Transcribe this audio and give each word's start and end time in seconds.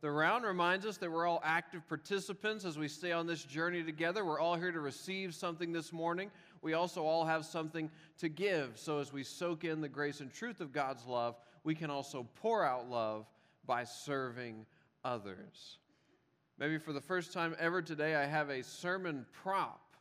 The 0.00 0.10
round 0.10 0.44
reminds 0.44 0.86
us 0.86 0.96
that 0.98 1.10
we're 1.10 1.26
all 1.26 1.40
active 1.42 1.86
participants 1.88 2.64
as 2.64 2.78
we 2.78 2.86
stay 2.86 3.10
on 3.10 3.26
this 3.26 3.42
journey 3.42 3.82
together. 3.82 4.24
We're 4.24 4.38
all 4.38 4.54
here 4.54 4.70
to 4.70 4.78
receive 4.78 5.34
something 5.34 5.72
this 5.72 5.92
morning. 5.92 6.30
We 6.62 6.74
also 6.74 7.04
all 7.04 7.24
have 7.24 7.44
something 7.44 7.90
to 8.18 8.28
give. 8.28 8.72
So 8.76 9.00
as 9.00 9.12
we 9.12 9.24
soak 9.24 9.64
in 9.64 9.80
the 9.80 9.88
grace 9.88 10.20
and 10.20 10.32
truth 10.32 10.60
of 10.60 10.72
God's 10.72 11.04
love, 11.04 11.36
we 11.64 11.74
can 11.74 11.90
also 11.90 12.28
pour 12.36 12.64
out 12.64 12.88
love 12.88 13.26
by 13.66 13.82
serving 13.82 14.66
others. 15.04 15.78
Maybe 16.58 16.78
for 16.78 16.92
the 16.92 17.00
first 17.00 17.32
time 17.32 17.56
ever 17.58 17.82
today, 17.82 18.14
I 18.14 18.24
have 18.24 18.50
a 18.50 18.62
sermon 18.62 19.26
prop, 19.42 19.96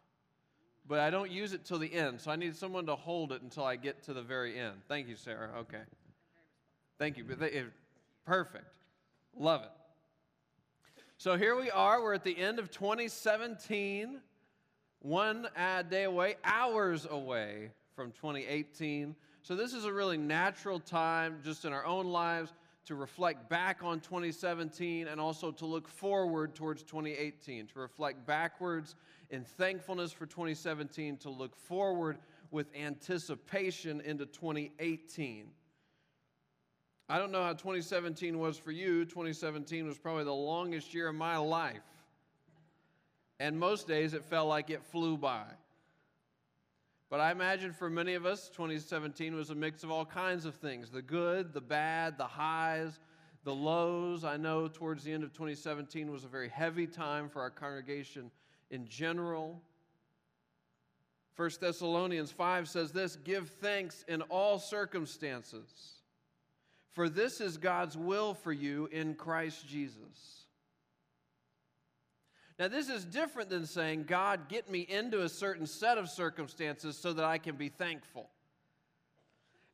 but 0.88 1.00
I 1.00 1.09
don't 1.09 1.32
use 1.32 1.54
it 1.54 1.66
till 1.66 1.79
the 1.79 1.91
end. 1.91 2.21
So 2.21 2.29
I 2.29 2.36
need 2.36 2.55
someone 2.55 2.86
to 2.86 2.95
hold 2.95 3.32
it 3.32 3.41
until 3.41 3.64
I 3.64 3.75
get 3.75 4.04
to 4.04 4.14
the 4.14 4.21
very 4.21 4.59
end. 4.59 4.75
Thank 4.88 5.07
you, 5.07 5.16
Sarah. 5.16 5.50
Okay. 5.57 5.82
Thank 7.00 7.18
you. 7.18 7.25
Perfect. 8.25 8.66
Love 9.36 9.64
it. 9.64 9.71
So 11.20 11.36
here 11.36 11.59
we 11.59 11.71
are. 11.71 12.00
We're 12.00 12.14
at 12.14 12.23
the 12.23 12.37
end 12.37 12.60
of 12.60 12.69
2017, 12.69 14.21
one 15.00 15.47
day 15.89 16.04
away, 16.04 16.36
hours 16.43 17.07
away 17.10 17.71
from 17.96 18.11
2018. 18.11 19.15
So 19.41 19.55
this 19.55 19.74
is 19.74 19.86
a 19.86 19.91
really 19.91 20.19
natural 20.19 20.79
time 20.79 21.39
just 21.43 21.65
in 21.65 21.74
our 21.74 21.83
own 21.88 22.05
lives 22.05 22.54
to 22.86 22.93
reflect 22.93 23.50
back 23.50 23.79
on 23.82 24.00
2017 24.00 25.07
and 25.07 25.19
also 25.19 25.50
to 25.54 25.65
look 25.65 25.88
forward 25.88 26.54
towards 26.54 26.83
2018, 26.83 27.65
to 27.65 27.79
reflect 27.79 28.24
backwards 28.27 28.93
in 29.32 29.43
thankfulness 29.43 30.11
for 30.11 30.27
2017, 30.27 31.18
to 31.18 31.32
look 31.32 31.55
forward 31.55 32.19
with 32.52 32.67
anticipation 32.75 34.02
into 34.02 34.27
2018. 34.27 35.47
I 37.09 37.17
don't 37.20 37.31
know 37.31 37.44
how 37.44 37.53
2017 37.53 38.38
was 38.38 38.58
for 38.58 38.72
you. 38.72 39.06
2017 39.06 39.88
was 39.88 39.97
probably 39.97 40.25
the 40.25 40.34
longest 40.34 40.94
year 40.94 41.08
of 41.08 41.16
my 41.16 41.38
life. 41.38 41.81
And 43.39 43.58
most 43.58 43.88
days 43.88 44.14
it 44.14 44.25
felt 44.25 44.49
like 44.49 44.69
it 44.69 44.83
flew 44.83 45.17
by. 45.17 45.45
But 47.09 47.22
I 47.22 47.31
imagine 47.31 47.72
for 47.72 47.89
many 47.89 48.16
of 48.16 48.25
us, 48.25 48.49
2017 48.49 49.36
was 49.36 49.49
a 49.52 49.55
mix 49.55 49.83
of 49.83 49.91
all 49.91 50.05
kinds 50.05 50.44
of 50.44 50.55
things 50.55 50.89
the 50.89 51.02
good, 51.02 51.53
the 51.53 51.61
bad, 51.61 52.17
the 52.17 52.27
highs, 52.27 52.99
the 53.45 53.55
lows. 53.55 54.25
I 54.25 54.36
know 54.36 54.67
towards 54.67 55.05
the 55.05 55.14
end 55.14 55.23
of 55.23 55.31
2017 55.31 56.11
was 56.11 56.25
a 56.25 56.27
very 56.27 56.49
heavy 56.49 56.88
time 56.88 57.30
for 57.30 57.42
our 57.42 57.49
congregation 57.49 58.30
in 58.69 58.86
general. 58.86 59.61
1 61.38 61.52
Thessalonians 61.61 62.31
5 62.31 62.67
says 62.67 62.92
this 62.92 63.16
Give 63.16 63.47
thanks 63.47 64.03
in 64.09 64.21
all 64.23 64.59
circumstances 64.59 65.96
for 66.97 67.09
this 67.09 67.41
is 67.41 67.57
God's 67.57 67.95
will 67.95 68.33
for 68.33 68.51
you 68.51 68.89
in 68.91 69.13
Christ 69.13 69.67
Jesus. 69.67 70.45
Now, 72.57 72.69
this 72.69 72.89
is 72.89 73.05
different 73.05 73.51
than 73.51 73.67
saying, 73.67 74.05
God, 74.07 74.49
get 74.49 74.67
me 74.67 74.79
into 74.79 75.21
a 75.21 75.29
certain 75.29 75.67
set 75.67 75.99
of 75.99 76.09
circumstances 76.09 76.97
so 76.97 77.13
that 77.13 77.23
I 77.23 77.37
can 77.37 77.55
be 77.55 77.69
thankful. 77.69 78.31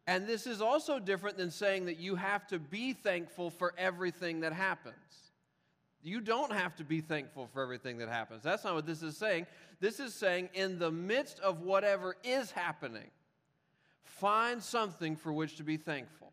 And 0.05 0.27
this 0.27 0.45
is 0.45 0.61
also 0.61 0.99
different 0.99 1.37
than 1.37 1.49
saying 1.49 1.85
that 1.85 1.97
you 1.97 2.15
have 2.15 2.45
to 2.47 2.59
be 2.59 2.91
thankful 2.91 3.51
for 3.51 3.73
everything 3.77 4.41
that 4.41 4.51
happens. 4.51 5.31
You 6.01 6.19
don't 6.19 6.51
have 6.51 6.75
to 6.75 6.83
be 6.83 6.99
thankful 6.99 7.47
for 7.53 7.63
everything 7.63 7.99
that 7.99 8.09
happens. 8.09 8.43
That's 8.43 8.65
not 8.65 8.75
what 8.75 8.85
this 8.85 9.01
is 9.01 9.15
saying. 9.15 9.47
This 9.79 10.01
is 10.01 10.13
saying, 10.13 10.49
in 10.53 10.77
the 10.77 10.91
midst 10.91 11.39
of 11.39 11.61
whatever 11.61 12.17
is 12.25 12.51
happening, 12.51 13.11
find 14.03 14.61
something 14.61 15.15
for 15.15 15.31
which 15.31 15.55
to 15.55 15.63
be 15.63 15.77
thankful. 15.77 16.32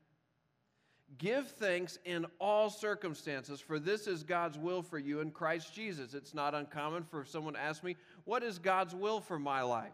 Give 1.19 1.47
thanks 1.47 1.99
in 2.05 2.27
all 2.39 2.71
circumstances, 2.71 3.61
for 3.61 3.79
this 3.79 4.07
is 4.07 4.23
God's 4.23 4.59
will 4.59 4.83
for 4.83 4.99
you 4.99 5.21
in 5.21 5.33
Christ 5.33 5.75
Jesus. 5.75 6.15
It's 6.15 6.35
not 6.35 6.55
uncommon 6.55 7.03
for 7.03 7.25
someone 7.25 7.55
to 7.55 7.61
ask 7.61 7.83
me, 7.83 7.97
What 8.25 8.43
is 8.43 8.59
God's 8.59 8.95
will 8.95 9.21
for 9.21 9.39
my 9.39 9.63
life? 9.63 9.93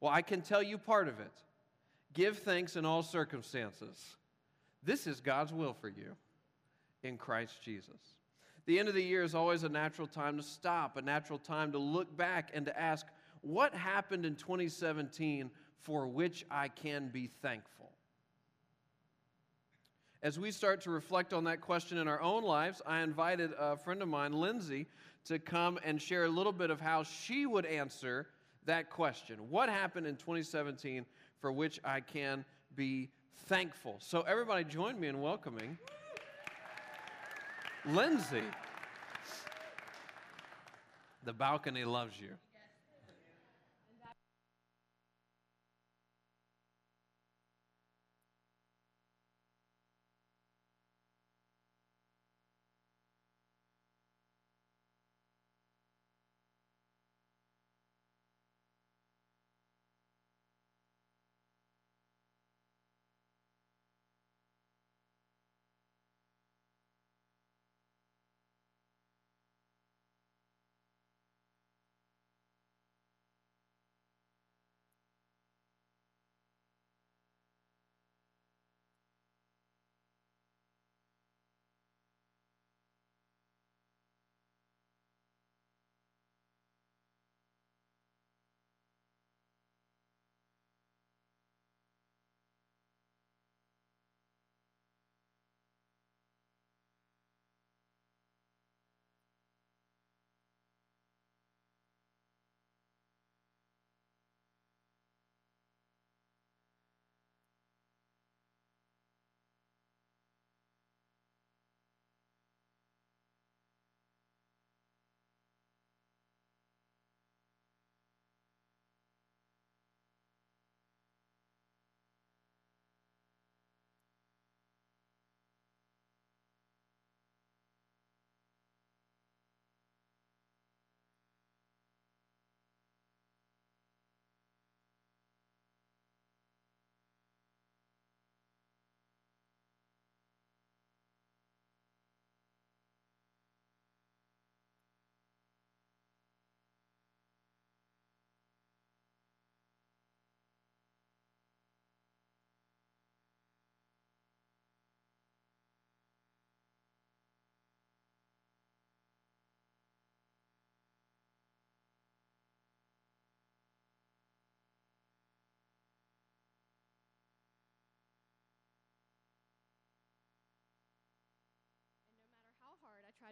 Well, 0.00 0.12
I 0.12 0.22
can 0.22 0.42
tell 0.42 0.62
you 0.62 0.76
part 0.76 1.08
of 1.08 1.20
it. 1.20 1.32
Give 2.14 2.36
thanks 2.36 2.76
in 2.76 2.84
all 2.84 3.02
circumstances. 3.02 4.16
This 4.82 5.06
is 5.06 5.20
God's 5.20 5.52
will 5.52 5.72
for 5.72 5.88
you 5.88 6.16
in 7.02 7.16
Christ 7.16 7.62
Jesus. 7.62 8.16
The 8.66 8.78
end 8.78 8.88
of 8.88 8.94
the 8.94 9.02
year 9.02 9.22
is 9.22 9.34
always 9.34 9.62
a 9.62 9.68
natural 9.68 10.06
time 10.06 10.36
to 10.36 10.42
stop, 10.42 10.96
a 10.96 11.02
natural 11.02 11.38
time 11.38 11.72
to 11.72 11.78
look 11.78 12.16
back 12.16 12.50
and 12.54 12.66
to 12.66 12.80
ask, 12.80 13.06
What 13.42 13.72
happened 13.72 14.26
in 14.26 14.34
2017 14.34 15.50
for 15.80 16.06
which 16.06 16.44
I 16.50 16.68
can 16.68 17.08
be 17.08 17.28
thankful? 17.40 17.92
As 20.24 20.38
we 20.38 20.52
start 20.52 20.80
to 20.84 20.90
reflect 20.90 21.34
on 21.34 21.44
that 21.44 21.60
question 21.60 21.98
in 21.98 22.08
our 22.08 22.18
own 22.18 22.44
lives, 22.44 22.80
I 22.86 23.02
invited 23.02 23.50
a 23.58 23.76
friend 23.76 24.00
of 24.00 24.08
mine, 24.08 24.32
Lindsay, 24.32 24.86
to 25.26 25.38
come 25.38 25.78
and 25.84 26.00
share 26.00 26.24
a 26.24 26.30
little 26.30 26.50
bit 26.50 26.70
of 26.70 26.80
how 26.80 27.02
she 27.02 27.44
would 27.44 27.66
answer 27.66 28.28
that 28.64 28.88
question. 28.88 29.36
What 29.50 29.68
happened 29.68 30.06
in 30.06 30.16
2017 30.16 31.04
for 31.40 31.52
which 31.52 31.78
I 31.84 32.00
can 32.00 32.46
be 32.74 33.10
thankful? 33.48 33.96
So, 33.98 34.22
everybody, 34.22 34.64
join 34.64 34.98
me 34.98 35.08
in 35.08 35.20
welcoming 35.20 35.76
Lindsay. 37.84 38.40
The 41.24 41.34
balcony 41.34 41.84
loves 41.84 42.18
you. 42.18 42.30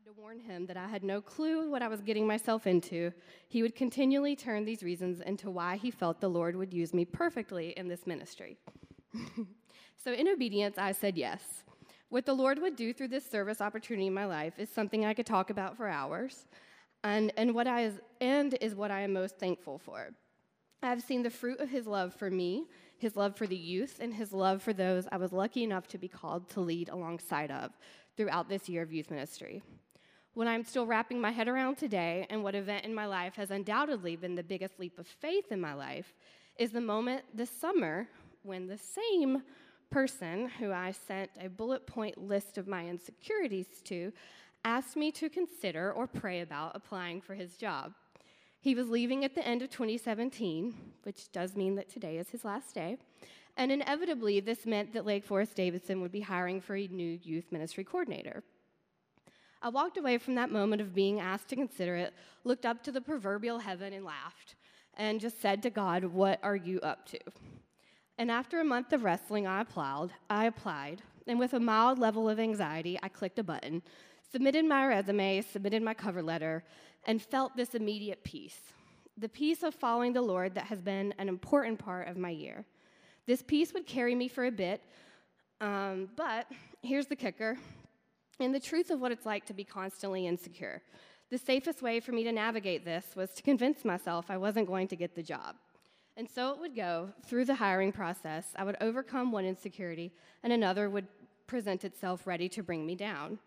Tried 0.03 0.15
to 0.15 0.21
warn 0.21 0.41
him 0.41 0.67
that 0.67 0.77
I 0.77 0.89
had 0.89 1.05
no 1.05 1.21
clue 1.21 1.71
what 1.71 1.83
I 1.83 1.89
was 1.89 2.01
getting 2.01 2.27
myself 2.27 2.67
into, 2.67 3.13
he 3.49 3.63
would 3.63 3.75
continually 3.75 4.35
turn 4.35 4.65
these 4.65 4.83
reasons 4.83 5.21
into 5.21 5.51
why 5.51 5.77
he 5.77 5.91
felt 5.91 6.21
the 6.21 6.29
Lord 6.29 6.57
would 6.57 6.73
use 6.73 6.95
me 6.95 7.05
perfectly 7.05 7.71
in 7.77 7.89
this 7.89 8.07
ministry. 8.07 8.57
so, 10.03 10.13
in 10.13 10.29
obedience, 10.29 10.79
I 10.79 10.93
said 10.93 11.17
yes. 11.17 11.65
What 12.09 12.27
the 12.27 12.33
Lord 12.35 12.59
would 12.61 12.75
do 12.75 12.93
through 12.93 13.09
this 13.09 13.29
service 13.29 13.61
opportunity 13.61 14.07
in 14.07 14.15
my 14.15 14.25
life 14.25 14.55
is 14.59 14.69
something 14.71 15.05
I 15.05 15.15
could 15.15 15.27
talk 15.27 15.51
about 15.51 15.77
for 15.77 15.87
hours, 15.87 16.47
and, 17.05 17.33
and, 17.37 17.55
what 17.55 17.67
I 17.67 17.83
is, 17.83 18.01
and 18.21 18.57
is 18.61 18.75
what 18.75 18.91
I 18.91 19.03
am 19.03 19.13
most 19.13 19.39
thankful 19.39 19.79
for. 19.79 20.11
I 20.83 20.89
have 20.89 21.03
seen 21.03 21.23
the 21.23 21.31
fruit 21.31 21.61
of 21.61 21.69
his 21.69 21.87
love 21.87 22.15
for 22.15 22.31
me, 22.31 22.65
his 22.99 23.15
love 23.15 23.37
for 23.37 23.47
the 23.47 23.57
youth, 23.57 23.99
and 24.01 24.15
his 24.15 24.33
love 24.33 24.63
for 24.63 24.73
those 24.73 25.07
I 25.13 25.19
was 25.19 25.33
lucky 25.33 25.63
enough 25.63 25.87
to 25.89 25.99
be 25.99 26.09
called 26.09 26.49
to 26.51 26.61
lead 26.61 26.89
alongside 26.89 27.53
of 27.53 27.71
throughout 28.17 28.49
this 28.49 28.69
year 28.69 28.83
of 28.83 28.93
youth 28.93 29.11
ministry. 29.11 29.63
What 30.35 30.47
I'm 30.47 30.65
still 30.65 30.87
wrapping 30.87 31.21
my 31.21 31.31
head 31.31 31.47
around 31.47 31.77
today, 31.77 32.27
and 32.31 32.43
what 32.43 32.55
event 32.55 32.87
in 32.87 32.95
my 32.95 33.05
life 33.05 33.35
has 33.35 33.51
undoubtedly 33.51 34.17
been 34.17 34.35
the 34.35 34.43
biggest 34.43 34.81
leap 34.81 34.99
of 34.99 35.07
faith 35.07 35.53
in 35.53 35.61
my 35.61 35.75
life, 35.75 36.15
is 36.57 36.71
the 36.71 36.81
moment 36.81 37.25
this 37.35 37.51
summer 37.51 38.09
when 38.43 38.67
the 38.67 38.79
same 38.79 39.43
person 39.91 40.49
who 40.59 40.73
I 40.73 40.93
sent 40.93 41.31
a 41.39 41.51
bullet 41.51 41.87
point 41.87 42.17
list 42.17 42.57
of 42.57 42.67
my 42.67 42.87
insecurities 42.87 43.67
to 43.85 44.11
asked 44.65 44.97
me 44.97 45.13
to 45.13 45.29
consider 45.29 45.93
or 45.93 46.07
pray 46.07 46.41
about 46.41 46.75
applying 46.75 47.21
for 47.21 47.35
his 47.35 47.59
job. 47.59 47.93
He 48.59 48.75
was 48.75 48.89
leaving 48.89 49.27
at 49.27 49.35
the 49.35 49.47
end 49.47 49.61
of 49.61 49.69
2017, 49.69 50.75
which 51.03 51.31
does 51.31 51.57
mean 51.57 51.75
that 51.75 51.91
today 51.91 52.17
is 52.17 52.31
his 52.31 52.43
last 52.43 52.75
day. 52.75 52.97
And 53.59 53.71
inevitably, 53.71 54.41
this 54.41 54.65
meant 54.65 54.95
that 54.95 55.05
Lake 55.05 55.27
Forest 55.27 55.57
Davidson 55.57 56.01
would 56.01 56.13
be 56.13 56.23
hiring 56.23 56.63
for 56.63 56.75
a 56.75 56.87
new 56.87 57.19
youth 57.23 57.53
ministry 57.53 57.85
coordinator. 57.85 58.43
I 59.65 59.69
walked 59.69 59.97
away 59.97 60.19
from 60.19 60.35
that 60.35 60.51
moment 60.51 60.83
of 60.83 60.93
being 60.93 61.21
asked 61.21 61.49
to 61.51 61.57
consider 61.57 61.95
it, 61.95 62.13
looked 62.43 62.67
up 62.67 62.83
to 62.83 62.93
the 62.93 63.01
proverbial 63.01 63.61
heaven 63.61 63.93
and 63.93 64.05
laughed, 64.05 64.57
and 64.95 65.21
just 65.21 65.41
said 65.41 65.63
to 65.63 65.71
God, 65.71 66.05
What 66.05 66.41
are 66.43 66.57
you 66.57 66.81
up 66.81 67.07
to? 67.07 67.19
And 68.19 68.29
after 68.29 68.61
a 68.61 68.65
month 68.65 68.93
of 68.93 69.05
wrestling, 69.05 69.47
I 69.47 69.61
applied, 69.61 70.11
I 70.29 70.47
applied, 70.47 71.03
and 71.29 71.39
with 71.39 71.55
a 71.55 71.61
mild 71.61 72.01
level 72.01 72.29
of 72.29 72.41
anxiety, 72.41 72.99
I 73.05 73.09
clicked 73.09 73.39
a 73.39 73.45
button, 73.45 73.83
submitted 74.33 74.65
my 74.65 74.85
resume, 74.85 75.41
submitted 75.43 75.83
my 75.83 75.95
cover 75.95 76.25
letter, 76.25 76.65
and 77.05 77.23
felt 77.23 77.57
this 77.57 77.75
immediate 77.75 78.25
peace 78.25 78.61
the 79.19 79.29
peace 79.29 79.63
of 79.63 79.75
following 79.75 80.15
the 80.15 80.23
Lord 80.23 80.55
that 80.55 80.65
has 80.65 80.81
been 80.81 81.13
an 81.19 81.29
important 81.29 81.79
part 81.79 82.09
of 82.09 82.17
my 82.17 82.31
year. 82.31 82.65
This 83.27 83.43
peace 83.43 83.75
would 83.75 83.87
carry 83.87 84.15
me 84.15 84.27
for 84.27 84.47
a 84.47 84.51
bit, 84.51 84.83
um, 85.61 86.09
but 86.17 86.51
here's 86.83 87.07
the 87.07 87.15
kicker 87.15 87.59
and 88.41 88.55
the 88.55 88.61
truth 88.61 88.91
of 88.91 89.01
what 89.01 89.13
it's 89.13 89.27
like 89.27 89.47
to 89.47 89.55
be 89.55 89.65
constantly 89.65 90.27
insecure. 90.27 90.83
The 91.31 91.39
safest 91.39 91.83
way 91.83 92.01
for 92.01 92.13
me 92.13 92.25
to 92.25 92.33
navigate 92.33 92.85
this 92.85 93.07
was 93.17 93.31
to 93.31 93.43
convince 93.43 93.85
myself 93.85 94.31
I 94.31 94.37
wasn't 94.37 94.67
going 94.67 94.89
to 94.89 94.97
get 94.97 95.15
the 95.15 95.23
job. 95.23 95.57
And 96.17 96.29
so 96.29 96.53
it 96.53 96.61
would 96.61 96.77
go 96.77 97.09
through 97.25 97.47
the 97.47 97.55
hiring 97.55 97.93
process. 97.93 98.49
I 98.57 98.65
would 98.65 98.77
overcome 98.81 99.33
one 99.33 99.47
insecurity, 99.47 100.13
and 100.43 100.53
another 100.53 100.91
would 100.91 101.07
present 101.47 101.85
itself 101.85 102.27
ready 102.27 102.49
to 102.51 102.63
bring 102.63 102.85
me 102.85 102.95
down. 102.95 103.39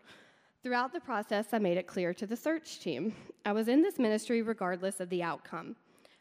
Throughout 0.62 0.92
the 0.92 1.00
process, 1.00 1.46
I 1.52 1.58
made 1.58 1.76
it 1.76 1.86
clear 1.86 2.12
to 2.14 2.26
the 2.26 2.36
search 2.36 2.80
team 2.80 3.14
I 3.44 3.52
was 3.52 3.68
in 3.68 3.82
this 3.82 4.00
ministry 4.00 4.42
regardless 4.42 4.98
of 4.98 5.08
the 5.10 5.22
outcome. 5.22 5.76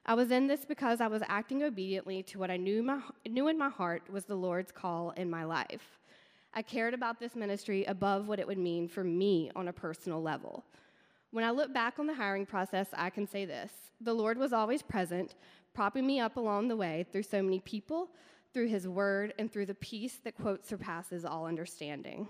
I 0.06 0.14
was 0.14 0.30
in 0.30 0.46
this 0.46 0.66
because 0.66 1.02
I 1.02 1.08
was 1.08 1.24
acting 1.28 1.64
obediently 1.64 2.22
to 2.24 2.38
what 2.38 2.52
I 2.52 2.58
knew, 2.58 2.84
my, 2.84 3.02
knew 3.28 3.48
in 3.48 3.58
my 3.58 3.70
heart 3.70 4.04
was 4.12 4.26
the 4.26 4.36
Lord's 4.36 4.72
call 4.72 5.12
in 5.18 5.32
my 5.32 5.46
life. 5.46 5.98
I 6.58 6.62
cared 6.62 6.94
about 6.94 7.20
this 7.20 7.36
ministry 7.36 7.84
above 7.84 8.30
what 8.30 8.40
it 8.40 8.48
would 8.48 8.58
mean 8.58 8.88
for 8.88 9.04
me 9.04 9.52
on 9.56 9.68
a 9.68 9.74
personal 9.74 10.22
level. 10.22 10.64
When 11.32 11.44
I 11.44 11.52
look 11.52 11.74
back 11.74 12.00
on 12.00 12.08
the 12.08 12.14
hiring 12.14 12.46
process, 12.46 12.88
I 12.94 13.10
can 13.10 13.28
say 13.28 13.44
this 13.44 13.72
the 14.00 14.14
Lord 14.14 14.38
was 14.38 14.54
always 14.54 14.82
present, 14.82 15.36
propping 15.74 16.08
me 16.08 16.20
up 16.20 16.38
along 16.38 16.70
the 16.70 16.78
way 16.78 17.06
through 17.12 17.24
so 17.24 17.42
many 17.42 17.60
people, 17.60 18.10
through 18.54 18.68
His 18.68 18.88
word, 18.88 19.34
and 19.38 19.52
through 19.52 19.66
the 19.66 19.76
peace 19.76 20.20
that, 20.24 20.36
quote, 20.36 20.66
surpasses 20.66 21.26
all 21.26 21.46
understanding. 21.46 22.28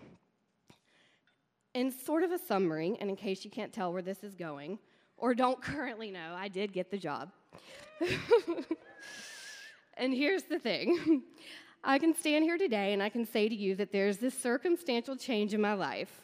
In 1.75 1.91
sort 1.91 2.23
of 2.23 2.31
a 2.31 2.39
summary, 2.39 2.97
and 2.99 3.09
in 3.09 3.15
case 3.15 3.45
you 3.45 3.51
can't 3.51 3.71
tell 3.71 3.93
where 3.93 4.01
this 4.01 4.23
is 4.23 4.33
going, 4.33 4.79
or 5.17 5.35
don't 5.35 5.61
currently 5.61 6.09
know, 6.09 6.33
I 6.35 6.47
did 6.47 6.73
get 6.73 6.89
the 6.89 6.97
job. 6.97 7.31
and 9.97 10.13
here's 10.13 10.43
the 10.43 10.57
thing 10.57 11.23
I 11.87 11.99
can 11.99 12.15
stand 12.15 12.43
here 12.43 12.57
today 12.57 12.93
and 12.93 13.03
I 13.03 13.09
can 13.09 13.25
say 13.25 13.47
to 13.47 13.53
you 13.53 13.75
that 13.75 13.91
there's 13.91 14.17
this 14.17 14.35
circumstantial 14.35 15.15
change 15.15 15.53
in 15.53 15.61
my 15.61 15.73
life. 15.73 16.21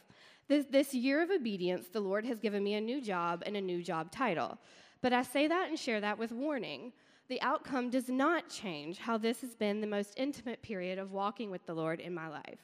This, 0.47 0.65
this 0.65 0.93
year 0.95 1.21
of 1.21 1.29
obedience, 1.29 1.87
the 1.87 1.99
Lord 1.99 2.25
has 2.25 2.39
given 2.39 2.63
me 2.63 2.73
a 2.73 2.81
new 2.81 2.99
job 2.99 3.43
and 3.45 3.55
a 3.55 3.61
new 3.61 3.83
job 3.83 4.11
title. 4.11 4.57
But 5.01 5.13
I 5.13 5.21
say 5.21 5.47
that 5.47 5.69
and 5.69 5.77
share 5.77 6.01
that 6.01 6.17
with 6.17 6.31
warning. 6.31 6.93
The 7.29 7.39
outcome 7.43 7.91
does 7.91 8.09
not 8.09 8.49
change 8.49 8.97
how 8.97 9.19
this 9.19 9.41
has 9.41 9.53
been 9.53 9.81
the 9.81 9.87
most 9.87 10.15
intimate 10.17 10.63
period 10.63 10.97
of 10.97 11.11
walking 11.11 11.51
with 11.51 11.63
the 11.67 11.75
Lord 11.75 11.99
in 11.99 12.13
my 12.13 12.27
life. 12.27 12.59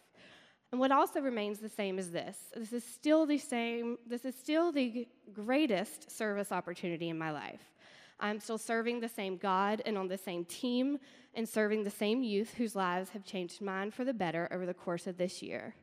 And 0.71 0.81
what 0.81 0.91
also 0.91 1.21
remains 1.21 1.59
the 1.59 1.69
same 1.69 1.99
is 1.99 2.09
this. 2.09 2.35
This 2.55 2.73
is 2.73 2.83
still 2.83 3.27
the 3.27 3.37
same, 3.37 3.99
this 4.07 4.25
is 4.25 4.35
still 4.35 4.71
the 4.71 5.07
greatest 5.31 6.11
service 6.11 6.51
opportunity 6.51 7.09
in 7.09 7.17
my 7.17 7.29
life. 7.29 7.61
I'm 8.19 8.39
still 8.39 8.57
serving 8.57 8.99
the 8.99 9.09
same 9.09 9.37
God 9.37 9.81
and 9.85 9.97
on 9.97 10.07
the 10.07 10.17
same 10.17 10.45
team 10.45 10.99
and 11.35 11.47
serving 11.47 11.83
the 11.83 11.89
same 11.89 12.23
youth 12.23 12.55
whose 12.55 12.75
lives 12.75 13.09
have 13.11 13.23
changed 13.23 13.61
mine 13.61 13.91
for 13.91 14.03
the 14.03 14.13
better 14.13 14.47
over 14.51 14.65
the 14.65 14.73
course 14.73 15.05
of 15.07 15.17
this 15.17 15.41
year. 15.41 15.75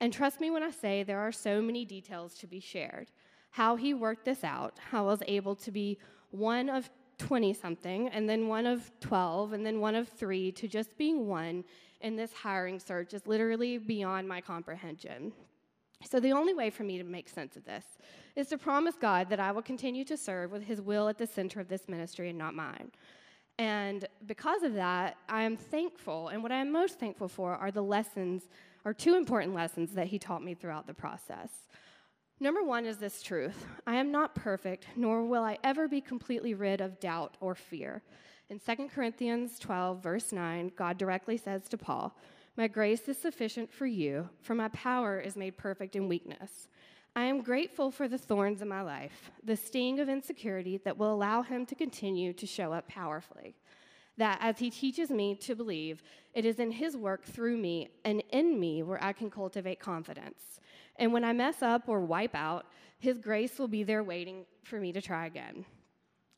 And 0.00 0.12
trust 0.12 0.40
me 0.40 0.50
when 0.50 0.64
I 0.64 0.72
say 0.72 1.02
there 1.02 1.20
are 1.20 1.30
so 1.30 1.62
many 1.62 1.84
details 1.84 2.34
to 2.38 2.48
be 2.48 2.58
shared. 2.58 3.10
How 3.50 3.76
he 3.76 3.94
worked 3.94 4.24
this 4.24 4.42
out, 4.42 4.78
how 4.90 5.04
I 5.04 5.10
was 5.10 5.22
able 5.28 5.54
to 5.56 5.70
be 5.70 5.98
one 6.30 6.68
of 6.68 6.90
20 7.18 7.54
something, 7.54 8.08
and 8.08 8.28
then 8.28 8.48
one 8.48 8.66
of 8.66 8.90
12, 9.00 9.52
and 9.52 9.64
then 9.64 9.78
one 9.78 9.94
of 9.94 10.08
three, 10.08 10.50
to 10.52 10.66
just 10.66 10.96
being 10.98 11.28
one 11.28 11.62
in 12.00 12.16
this 12.16 12.32
hiring 12.32 12.80
search 12.80 13.14
is 13.14 13.26
literally 13.26 13.78
beyond 13.78 14.26
my 14.26 14.40
comprehension. 14.40 15.32
So, 16.08 16.20
the 16.20 16.32
only 16.32 16.54
way 16.54 16.70
for 16.70 16.84
me 16.84 16.98
to 16.98 17.04
make 17.04 17.28
sense 17.28 17.56
of 17.56 17.64
this 17.64 17.84
is 18.36 18.48
to 18.48 18.58
promise 18.58 18.94
God 19.00 19.28
that 19.30 19.40
I 19.40 19.52
will 19.52 19.62
continue 19.62 20.04
to 20.04 20.16
serve 20.16 20.52
with 20.52 20.64
His 20.64 20.80
will 20.80 21.08
at 21.08 21.18
the 21.18 21.26
center 21.26 21.60
of 21.60 21.68
this 21.68 21.88
ministry 21.88 22.28
and 22.28 22.38
not 22.38 22.54
mine. 22.54 22.90
And 23.58 24.06
because 24.26 24.62
of 24.62 24.74
that, 24.74 25.16
I 25.28 25.42
am 25.42 25.56
thankful. 25.56 26.28
And 26.28 26.42
what 26.42 26.52
I 26.52 26.56
am 26.56 26.72
most 26.72 26.98
thankful 26.98 27.28
for 27.28 27.54
are 27.54 27.70
the 27.70 27.82
lessons, 27.82 28.48
or 28.84 28.92
two 28.92 29.14
important 29.14 29.54
lessons 29.54 29.92
that 29.92 30.08
He 30.08 30.18
taught 30.18 30.42
me 30.42 30.54
throughout 30.54 30.86
the 30.86 30.94
process. 30.94 31.50
Number 32.40 32.64
one 32.64 32.86
is 32.86 32.96
this 32.96 33.22
truth 33.22 33.66
I 33.86 33.96
am 33.96 34.10
not 34.10 34.34
perfect, 34.34 34.86
nor 34.96 35.24
will 35.24 35.44
I 35.44 35.58
ever 35.62 35.86
be 35.86 36.00
completely 36.00 36.54
rid 36.54 36.80
of 36.80 36.98
doubt 36.98 37.36
or 37.40 37.54
fear. 37.54 38.02
In 38.50 38.58
2 38.58 38.88
Corinthians 38.88 39.58
12, 39.60 40.02
verse 40.02 40.32
9, 40.32 40.72
God 40.76 40.98
directly 40.98 41.36
says 41.36 41.68
to 41.68 41.78
Paul, 41.78 42.16
My 42.56 42.68
grace 42.68 43.08
is 43.08 43.16
sufficient 43.16 43.72
for 43.72 43.86
you, 43.86 44.28
for 44.42 44.54
my 44.54 44.68
power 44.68 45.18
is 45.18 45.36
made 45.36 45.56
perfect 45.56 45.96
in 45.96 46.06
weakness. 46.06 46.68
I 47.16 47.24
am 47.24 47.40
grateful 47.40 47.90
for 47.90 48.08
the 48.08 48.18
thorns 48.18 48.60
in 48.60 48.68
my 48.68 48.82
life, 48.82 49.30
the 49.42 49.56
sting 49.56 50.00
of 50.00 50.08
insecurity 50.10 50.78
that 50.84 50.98
will 50.98 51.14
allow 51.14 51.42
him 51.42 51.64
to 51.66 51.74
continue 51.74 52.34
to 52.34 52.46
show 52.46 52.72
up 52.72 52.88
powerfully. 52.88 53.54
That 54.18 54.38
as 54.42 54.58
he 54.58 54.68
teaches 54.68 55.10
me 55.10 55.34
to 55.36 55.54
believe, 55.54 56.02
it 56.34 56.44
is 56.44 56.58
in 56.58 56.70
his 56.70 56.94
work 56.94 57.24
through 57.24 57.56
me 57.56 57.88
and 58.04 58.22
in 58.30 58.60
me 58.60 58.82
where 58.82 59.02
I 59.02 59.14
can 59.14 59.30
cultivate 59.30 59.80
confidence. 59.80 60.60
And 60.96 61.12
when 61.12 61.24
I 61.24 61.32
mess 61.32 61.62
up 61.62 61.88
or 61.88 62.00
wipe 62.00 62.34
out, 62.34 62.66
his 62.98 63.16
grace 63.16 63.58
will 63.58 63.68
be 63.68 63.82
there 63.82 64.04
waiting 64.04 64.44
for 64.62 64.78
me 64.78 64.92
to 64.92 65.00
try 65.00 65.24
again. 65.24 65.64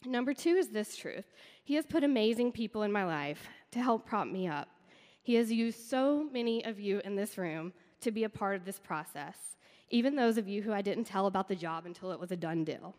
Number 0.07 0.35
two 0.35 0.57
is 0.57 0.69
this 0.69 0.97
truth 0.97 1.27
He 1.65 1.75
has 1.75 1.87
put 1.87 2.05
amazing 2.05 2.53
people 2.53 2.83
in 2.83 2.93
my 2.93 3.05
life 3.05 3.49
to 3.73 3.81
help 3.81 4.07
prop 4.07 4.29
me 4.29 4.47
up. 4.47 4.69
He 5.25 5.37
has 5.37 5.51
used 5.51 5.81
so 5.81 6.29
many 6.31 6.63
of 6.67 6.79
you 6.79 7.01
in 7.03 7.17
this 7.17 7.39
room 7.39 7.73
to 8.03 8.11
be 8.11 8.25
a 8.25 8.29
part 8.29 8.57
of 8.57 8.67
this 8.67 8.79
process, 8.79 9.57
even 9.89 10.15
those 10.15 10.37
of 10.37 10.47
you 10.47 10.61
who 10.61 10.71
I 10.71 10.83
didn't 10.83 11.05
tell 11.05 11.27
about 11.27 11.49
the 11.49 11.57
job 11.57 11.87
until 11.87 12.13
it 12.13 12.21
was 12.21 12.31
a 12.31 12.37
done 12.37 12.63
deal. 12.63 12.95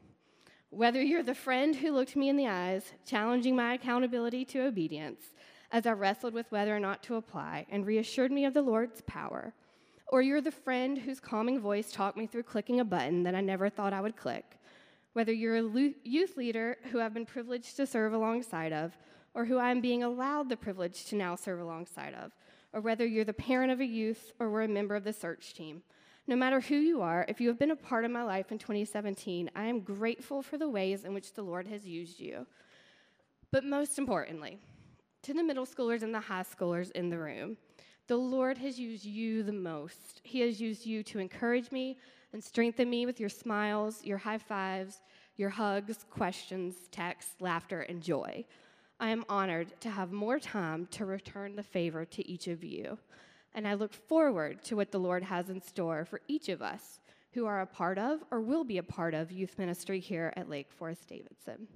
Whether 0.71 1.03
you're 1.03 1.21
the 1.21 1.35
friend 1.35 1.75
who 1.75 1.91
looked 1.91 2.15
me 2.15 2.27
in 2.27 2.35
the 2.35 2.47
eyes, 2.47 2.93
challenging 3.05 3.55
my 3.55 3.75
accountability 3.75 4.43
to 4.45 4.65
obedience 4.65 5.21
as 5.71 5.85
I 5.85 5.91
wrestled 5.91 6.33
with 6.33 6.51
whether 6.51 6.75
or 6.75 6.79
not 6.79 7.03
to 7.03 7.15
apply 7.15 7.67
and 7.69 7.85
reassured 7.85 8.31
me 8.31 8.45
of 8.45 8.55
the 8.55 8.63
Lord's 8.63 9.01
power, 9.01 9.53
or 10.07 10.23
you're 10.23 10.41
the 10.41 10.49
friend 10.49 10.97
whose 10.97 11.19
calming 11.19 11.59
voice 11.59 11.91
talked 11.91 12.17
me 12.17 12.25
through 12.25 12.43
clicking 12.43 12.79
a 12.79 12.85
button 12.85 13.21
that 13.21 13.35
I 13.35 13.41
never 13.41 13.69
thought 13.69 13.93
I 13.93 14.01
would 14.01 14.17
click, 14.17 14.57
whether 15.13 15.31
you're 15.31 15.57
a 15.57 15.93
youth 16.03 16.37
leader 16.37 16.77
who 16.91 16.99
I've 16.99 17.13
been 17.13 17.27
privileged 17.27 17.75
to 17.77 17.85
serve 17.85 18.13
alongside 18.13 18.73
of, 18.73 18.97
or 19.35 19.45
who 19.45 19.59
I'm 19.59 19.81
being 19.81 20.01
allowed 20.01 20.49
the 20.49 20.57
privilege 20.57 21.05
to 21.05 21.15
now 21.15 21.35
serve 21.35 21.59
alongside 21.59 22.15
of, 22.15 22.31
or 22.73 22.81
whether 22.81 23.05
you're 23.05 23.25
the 23.25 23.33
parent 23.33 23.71
of 23.71 23.81
a 23.81 23.85
youth 23.85 24.31
or 24.39 24.49
we're 24.49 24.63
a 24.63 24.67
member 24.67 24.95
of 24.95 25.03
the 25.03 25.13
search 25.13 25.53
team. 25.53 25.83
No 26.25 26.35
matter 26.35 26.59
who 26.59 26.75
you 26.75 27.01
are, 27.01 27.25
if 27.27 27.39
you 27.39 27.49
have 27.49 27.59
been 27.59 27.71
a 27.71 27.75
part 27.75 28.05
of 28.05 28.11
my 28.11 28.23
life 28.23 28.51
in 28.51 28.57
2017, 28.57 29.51
I 29.55 29.65
am 29.65 29.81
grateful 29.81 30.41
for 30.41 30.57
the 30.57 30.69
ways 30.69 31.03
in 31.05 31.13
which 31.13 31.33
the 31.33 31.43
Lord 31.43 31.67
has 31.67 31.85
used 31.85 32.19
you. 32.19 32.47
But 33.51 33.63
most 33.63 33.99
importantly, 33.99 34.57
to 35.21 35.33
the 35.33 35.43
middle 35.43 35.65
schoolers 35.65 36.01
and 36.01 36.15
the 36.15 36.19
high 36.19 36.43
schoolers 36.43 36.91
in 36.91 37.09
the 37.09 37.19
room, 37.19 37.57
the 38.07 38.15
Lord 38.15 38.57
has 38.59 38.79
used 38.79 39.05
you 39.05 39.43
the 39.43 39.51
most. 39.51 40.21
He 40.23 40.39
has 40.41 40.61
used 40.61 40.85
you 40.85 41.03
to 41.03 41.19
encourage 41.19 41.71
me 41.71 41.97
and 42.33 42.43
strengthen 42.43 42.89
me 42.89 43.05
with 43.05 43.19
your 43.19 43.29
smiles, 43.29 44.03
your 44.03 44.17
high 44.17 44.37
fives, 44.37 45.01
your 45.37 45.49
hugs, 45.49 46.05
questions, 46.09 46.75
texts, 46.91 47.33
laughter, 47.39 47.81
and 47.81 48.01
joy. 48.01 48.45
I 48.99 49.09
am 49.09 49.25
honored 49.27 49.79
to 49.81 49.89
have 49.89 50.11
more 50.11 50.39
time 50.39 50.87
to 50.91 51.05
return 51.05 51.55
the 51.55 51.63
favor 51.63 52.05
to 52.05 52.27
each 52.27 52.47
of 52.47 52.63
you, 52.63 52.97
and 53.53 53.67
I 53.67 53.73
look 53.73 53.93
forward 53.93 54.63
to 54.65 54.75
what 54.75 54.91
the 54.91 54.99
Lord 54.99 55.23
has 55.23 55.49
in 55.49 55.61
store 55.61 56.05
for 56.05 56.21
each 56.27 56.47
of 56.47 56.61
us 56.61 57.01
who 57.33 57.45
are 57.45 57.59
a 57.59 57.65
part 57.65 57.97
of 57.97 58.23
or 58.31 58.39
will 58.39 58.63
be 58.63 58.77
a 58.77 58.83
part 58.83 59.13
of 59.13 59.31
youth 59.31 59.59
ministry 59.59 59.99
here 59.99 60.31
at 60.37 60.49
Lake 60.49 60.71
Forest 60.71 61.09
Davidson. 61.09 61.67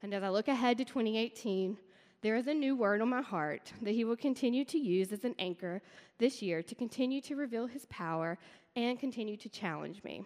And 0.00 0.14
as 0.14 0.22
I 0.22 0.28
look 0.28 0.46
ahead 0.46 0.78
to 0.78 0.84
2018, 0.84 1.76
there 2.22 2.36
is 2.36 2.46
a 2.46 2.54
new 2.54 2.76
word 2.76 3.00
on 3.00 3.08
my 3.08 3.22
heart 3.22 3.72
that 3.82 3.90
He 3.90 4.04
will 4.04 4.16
continue 4.16 4.64
to 4.66 4.78
use 4.78 5.12
as 5.12 5.24
an 5.24 5.34
anchor 5.40 5.82
this 6.18 6.40
year 6.40 6.62
to 6.62 6.74
continue 6.76 7.20
to 7.22 7.34
reveal 7.34 7.66
His 7.66 7.86
power 7.86 8.38
and 8.76 9.00
continue 9.00 9.36
to 9.38 9.48
challenge 9.48 10.04
me. 10.04 10.22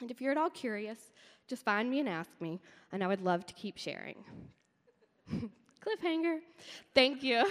And 0.00 0.10
if 0.10 0.22
you're 0.22 0.32
at 0.32 0.38
all 0.38 0.48
curious, 0.48 0.98
just 1.46 1.62
find 1.62 1.90
me 1.90 2.00
and 2.00 2.08
ask 2.08 2.30
me, 2.40 2.60
and 2.90 3.04
I 3.04 3.06
would 3.06 3.20
love 3.20 3.44
to 3.44 3.54
keep 3.54 3.76
sharing. 3.76 4.24
Cliffhanger. 5.32 6.38
Thank 6.94 7.22
you. 7.22 7.44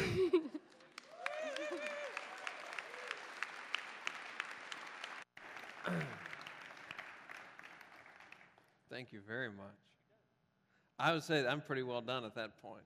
Thank 8.90 9.14
you 9.14 9.22
very 9.26 9.50
much. 9.50 9.66
I 10.98 11.14
would 11.14 11.24
say 11.24 11.48
I'm 11.48 11.62
pretty 11.62 11.84
well 11.84 12.02
done 12.02 12.26
at 12.26 12.36
that 12.36 12.62
point. 12.62 12.84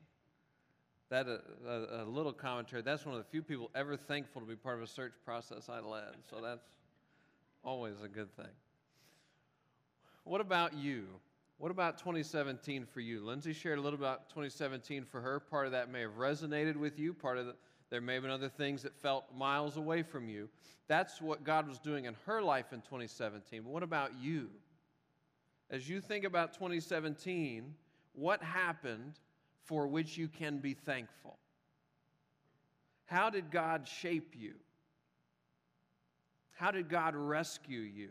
That 1.10 1.28
a, 1.28 1.42
uh, 1.68 1.70
a, 1.70 2.04
a, 2.04 2.06
little 2.06 2.34
commentary. 2.34 2.82
That's 2.82 3.06
one 3.06 3.16
of 3.16 3.24
the 3.24 3.30
few 3.30 3.42
people 3.42 3.72
ever 3.76 3.98
thankful 3.98 4.42
to 4.42 4.48
be 4.48 4.56
part 4.56 4.78
of 4.78 4.84
a 4.84 4.88
search 4.88 5.14
process 5.26 5.70
I 5.70 5.80
led. 5.80 6.14
So 6.30 6.42
that's 6.42 6.68
always 7.64 7.96
a 8.04 8.08
good 8.08 8.36
thing. 8.36 8.46
What 10.24 10.42
about 10.42 10.74
you? 10.76 11.08
What 11.58 11.72
about 11.72 11.98
2017 11.98 12.86
for 12.86 13.00
you? 13.00 13.24
Lindsay 13.24 13.54
shared 13.54 13.80
a 13.80 13.82
little 13.82 14.00
about 14.00 14.30
2017 14.30 15.06
for 15.06 15.22
her. 15.22 15.40
Part 15.40 15.66
of 15.66 15.72
that 15.72 15.90
may 15.90 16.02
have 16.02 16.18
resonated 16.18 16.76
with 16.76 17.00
you. 17.00 17.14
Part 17.14 17.38
of 17.38 17.46
the, 17.46 17.56
there 17.90 18.02
may 18.02 18.16
have 18.16 18.24
been 18.24 18.32
other 18.32 18.50
things 18.50 18.82
that 18.84 18.96
felt 18.96 19.26
miles 19.36 19.78
away 19.78 20.02
from 20.02 20.28
you. 20.28 20.50
That's 20.88 21.22
what 21.22 21.44
God 21.44 21.68
was 21.68 21.80
doing 21.80 22.06
in 22.06 22.16
her 22.26 22.42
life 22.42 22.74
in 22.74 22.82
2017. 22.82 23.62
But 23.64 23.72
what 23.72 23.84
about 23.84 24.12
you? 24.20 24.50
As 25.70 25.88
you 25.88 26.02
think 26.02 26.26
about 26.26 26.54
2017, 26.54 27.74
what 28.14 28.44
happened 28.44 29.20
for 29.64 29.88
which 29.88 30.18
you 30.18 30.28
can 30.28 30.58
be 30.58 30.74
thankful? 30.74 31.38
How 33.06 33.30
did 33.30 33.52
God 33.52 33.88
shape 33.88 34.34
you? 34.38 34.56
How 36.52 36.72
did 36.72 36.90
God 36.90 37.16
rescue 37.16 37.80
you? 37.80 38.10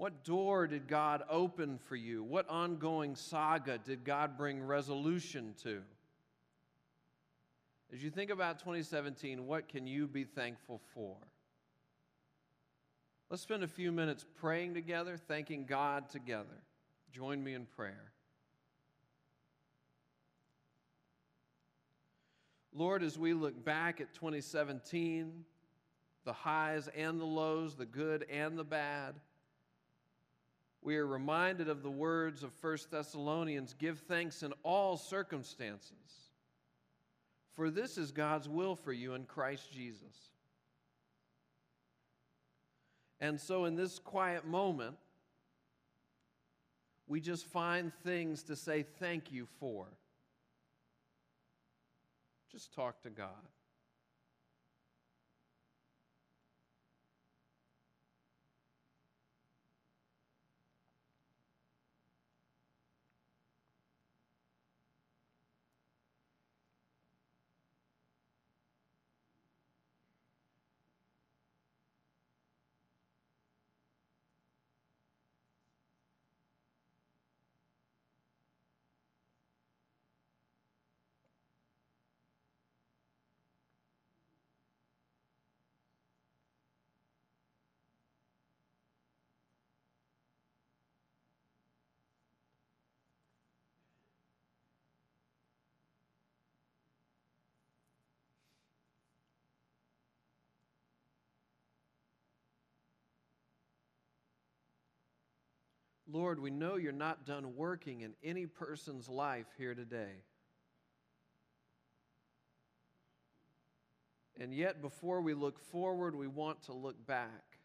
What 0.00 0.24
door 0.24 0.66
did 0.66 0.88
God 0.88 1.24
open 1.28 1.76
for 1.76 1.94
you? 1.94 2.24
What 2.24 2.48
ongoing 2.48 3.14
saga 3.16 3.76
did 3.76 4.02
God 4.02 4.38
bring 4.38 4.62
resolution 4.62 5.52
to? 5.62 5.82
As 7.92 8.02
you 8.02 8.08
think 8.08 8.30
about 8.30 8.60
2017, 8.60 9.46
what 9.46 9.68
can 9.68 9.86
you 9.86 10.06
be 10.06 10.24
thankful 10.24 10.80
for? 10.94 11.18
Let's 13.28 13.42
spend 13.42 13.62
a 13.62 13.68
few 13.68 13.92
minutes 13.92 14.24
praying 14.36 14.72
together, 14.72 15.18
thanking 15.18 15.66
God 15.66 16.08
together. 16.08 16.62
Join 17.12 17.44
me 17.44 17.52
in 17.52 17.66
prayer. 17.66 18.10
Lord, 22.72 23.02
as 23.02 23.18
we 23.18 23.34
look 23.34 23.62
back 23.62 24.00
at 24.00 24.14
2017, 24.14 25.44
the 26.24 26.32
highs 26.32 26.88
and 26.96 27.20
the 27.20 27.26
lows, 27.26 27.76
the 27.76 27.84
good 27.84 28.24
and 28.30 28.58
the 28.58 28.64
bad, 28.64 29.16
we 30.82 30.96
are 30.96 31.06
reminded 31.06 31.68
of 31.68 31.82
the 31.82 31.90
words 31.90 32.42
of 32.42 32.52
1 32.60 32.78
Thessalonians 32.90 33.74
give 33.78 33.98
thanks 34.00 34.42
in 34.42 34.52
all 34.62 34.96
circumstances, 34.96 36.30
for 37.54 37.70
this 37.70 37.98
is 37.98 38.12
God's 38.12 38.48
will 38.48 38.74
for 38.74 38.92
you 38.92 39.14
in 39.14 39.24
Christ 39.24 39.70
Jesus. 39.72 40.30
And 43.20 43.38
so, 43.38 43.66
in 43.66 43.76
this 43.76 43.98
quiet 43.98 44.46
moment, 44.46 44.96
we 47.06 47.20
just 47.20 47.44
find 47.44 47.92
things 48.02 48.42
to 48.44 48.56
say 48.56 48.82
thank 48.98 49.30
you 49.30 49.46
for. 49.58 49.86
Just 52.50 52.72
talk 52.72 53.02
to 53.02 53.10
God. 53.10 53.28
Lord, 106.12 106.40
we 106.40 106.50
know 106.50 106.76
you're 106.76 106.92
not 106.92 107.24
done 107.24 107.56
working 107.56 108.00
in 108.00 108.14
any 108.24 108.46
person's 108.46 109.08
life 109.08 109.46
here 109.56 109.74
today. 109.74 110.24
And 114.40 114.54
yet, 114.54 114.80
before 114.80 115.20
we 115.20 115.34
look 115.34 115.58
forward, 115.58 116.14
we 116.14 116.26
want 116.26 116.62
to 116.62 116.72
look 116.72 117.06
back. 117.06 117.58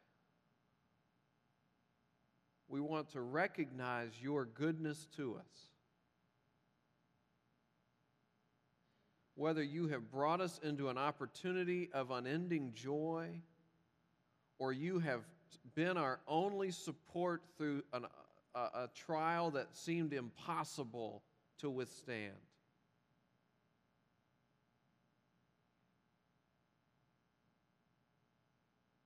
We 2.67 2.81
want 2.81 3.11
to 3.11 3.21
recognize 3.21 4.11
your 4.21 4.45
goodness 4.45 5.07
to 5.15 5.35
us. 5.35 5.69
Whether 9.35 9.63
you 9.63 9.87
have 9.87 10.11
brought 10.11 10.41
us 10.41 10.59
into 10.63 10.89
an 10.89 10.97
opportunity 10.97 11.89
of 11.93 12.11
unending 12.11 12.73
joy, 12.73 13.41
or 14.59 14.73
you 14.73 14.99
have 14.99 15.21
been 15.75 15.97
our 15.97 16.19
only 16.27 16.71
support 16.71 17.41
through 17.57 17.83
an 17.93 18.05
a, 18.55 18.59
a 18.59 18.89
trial 18.95 19.51
that 19.51 19.75
seemed 19.75 20.13
impossible 20.13 21.21
to 21.59 21.69
withstand. 21.69 22.33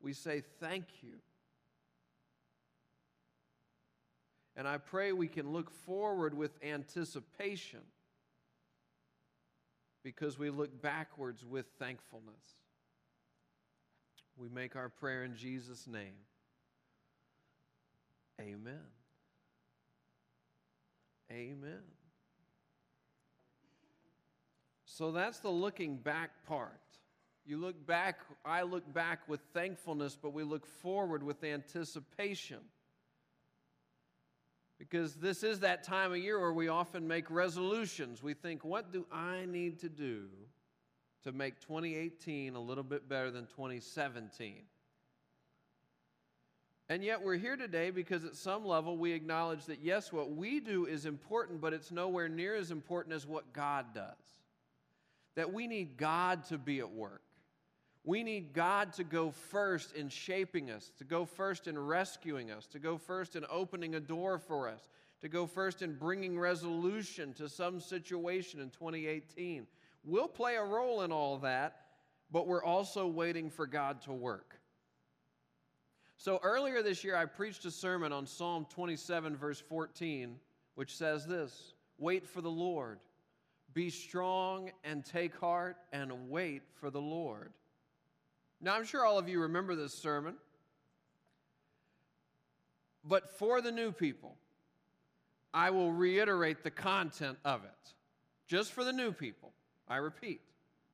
We 0.02 0.14
say 0.14 0.44
thank 0.60 0.86
you. 1.02 1.16
And 4.56 4.68
I 4.68 4.78
pray 4.78 5.12
we 5.12 5.28
can 5.28 5.52
look 5.52 5.72
forward 5.72 6.34
with 6.34 6.52
anticipation 6.64 7.82
because 10.04 10.38
we 10.38 10.50
look 10.50 10.82
backwards 10.82 11.46
with 11.46 11.66
thankfulness. 11.80 12.44
We 14.38 14.50
make 14.50 14.76
our 14.76 14.90
prayer 14.90 15.24
in 15.24 15.36
Jesus' 15.36 15.88
name. 15.88 16.16
Amen. 18.40 18.99
Amen. 21.32 21.82
So 24.86 25.12
that's 25.12 25.40
the 25.40 25.50
looking 25.50 25.98
back 25.98 26.46
part. 26.46 26.82
You 27.46 27.58
look 27.58 27.86
back, 27.88 28.20
I 28.44 28.64
look 28.64 28.92
back 28.94 29.28
with 29.28 29.40
thankfulness, 29.54 30.18
but 30.22 30.34
we 30.34 30.44
look 30.44 30.66
forward 30.66 31.24
with 31.24 31.44
anticipation. 31.44 32.60
Because 34.78 35.16
this 35.16 35.44
is 35.44 35.60
that 35.62 35.84
time 35.84 36.12
of 36.12 36.18
year 36.18 36.40
where 36.40 36.54
we 36.54 36.68
often 36.68 37.08
make 37.08 37.30
resolutions. 37.30 38.24
We 38.24 38.34
think, 38.34 38.64
what 38.64 38.94
do 38.94 39.06
I 39.12 39.46
need 39.46 39.80
to 39.80 39.90
do 39.90 40.26
to 41.24 41.32
make 41.32 41.60
2018 41.60 42.56
a 42.56 42.60
little 42.60 42.84
bit 42.84 43.10
better 43.10 43.30
than 43.30 43.46
2017? 43.48 44.64
And 46.90 47.04
yet 47.04 47.22
we're 47.22 47.38
here 47.38 47.56
today 47.56 47.92
because 47.92 48.26
at 48.26 48.36
some 48.36 48.66
level 48.66 48.98
we 48.98 49.12
acknowledge 49.14 49.66
that 49.66 49.84
yes, 49.84 50.12
what 50.12 50.32
we 50.32 50.60
do 50.60 50.86
is 50.88 51.06
important, 51.06 51.62
but 51.62 51.72
it's 51.72 51.92
nowhere 51.92 52.28
near 52.28 52.56
as 52.56 52.72
important 52.72 53.16
as 53.16 53.28
what 53.28 53.54
God 53.54 53.94
does. 53.94 54.18
That 55.36 55.54
we 55.54 55.68
need 55.68 55.98
God 55.98 56.46
to 56.46 56.58
be 56.58 56.80
at 56.80 56.90
work. 56.92 57.22
We 58.04 58.24
need 58.24 58.54
God 58.54 58.94
to 58.94 59.04
go 59.04 59.30
first 59.30 59.94
in 59.94 60.10
shaping 60.10 60.72
us, 60.72 60.92
to 60.98 61.04
go 61.04 61.26
first 61.26 61.68
in 61.68 61.78
rescuing 61.78 62.50
us, 62.50 62.66
to 62.68 62.80
go 62.80 62.98
first 62.98 63.36
in 63.36 63.46
opening 63.52 63.94
a 63.94 64.00
door 64.00 64.40
for 64.40 64.68
us, 64.68 64.88
to 65.22 65.30
go 65.30 65.46
first 65.46 65.84
in 65.84 65.94
bringing 65.94 66.40
resolution 66.40 67.34
to 67.34 67.48
some 67.48 67.80
situation 67.80 68.62
in 68.62 68.72
2018. 68.72 69.68
We'll 70.04 70.28
play 70.28 70.56
a 70.56 70.64
role 70.64 71.04
in 71.04 71.12
all 71.12 71.38
that, 71.40 71.82
but 72.32 72.48
we're 72.48 72.64
also 72.64 73.06
waiting 73.06 73.52
for 73.52 73.68
God 73.68 74.02
to 74.04 74.14
work. 74.14 74.59
So 76.20 76.38
earlier 76.44 76.84
this 76.84 77.06
year, 77.06 77.16
I 77.16 77.24
preached 77.24 77.64
a 77.64 77.72
sermon 77.72 78.12
on 78.12 78.28
Psalm 78.28 78.68
27, 78.70 79.38
verse 79.38 79.62
14, 79.62 80.36
which 80.76 80.98
says 80.98 81.26
this 81.26 81.74
Wait 81.98 82.28
for 82.28 82.42
the 82.42 82.52
Lord. 82.52 83.00
Be 83.74 83.90
strong 83.90 84.70
and 84.84 85.06
take 85.06 85.34
heart 85.40 85.78
and 85.94 86.30
wait 86.30 86.64
for 86.82 86.90
the 86.90 87.00
Lord. 87.00 87.54
Now, 88.60 88.76
I'm 88.76 88.84
sure 88.84 89.06
all 89.06 89.18
of 89.18 89.30
you 89.30 89.44
remember 89.44 89.76
this 89.76 89.94
sermon, 89.94 90.36
but 93.06 93.38
for 93.38 93.62
the 93.62 93.72
new 93.72 93.94
people, 93.94 94.36
I 95.54 95.70
will 95.70 95.94
reiterate 95.94 96.64
the 96.64 96.72
content 96.72 97.38
of 97.46 97.64
it. 97.64 97.94
Just 98.46 98.74
for 98.74 98.84
the 98.84 98.92
new 98.92 99.14
people, 99.14 99.54
I 99.88 99.98
repeat, 99.98 100.42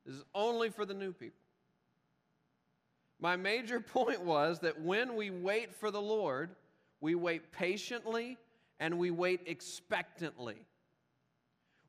this 0.05 0.13
is 0.13 0.23
only 0.35 0.69
for 0.69 0.85
the 0.85 0.93
new 0.93 1.13
people. 1.13 1.44
My 3.25 3.37
major 3.37 3.79
point 3.97 4.21
was 4.21 4.59
that 4.59 4.81
when 4.81 5.15
we 5.15 5.31
wait 5.31 5.73
for 5.73 5.89
the 5.89 5.99
Lord, 5.99 6.51
we 7.01 7.15
wait 7.15 7.51
patiently 7.51 8.37
and 8.79 8.99
we 8.99 9.09
wait 9.09 9.41
expectantly. 9.47 10.67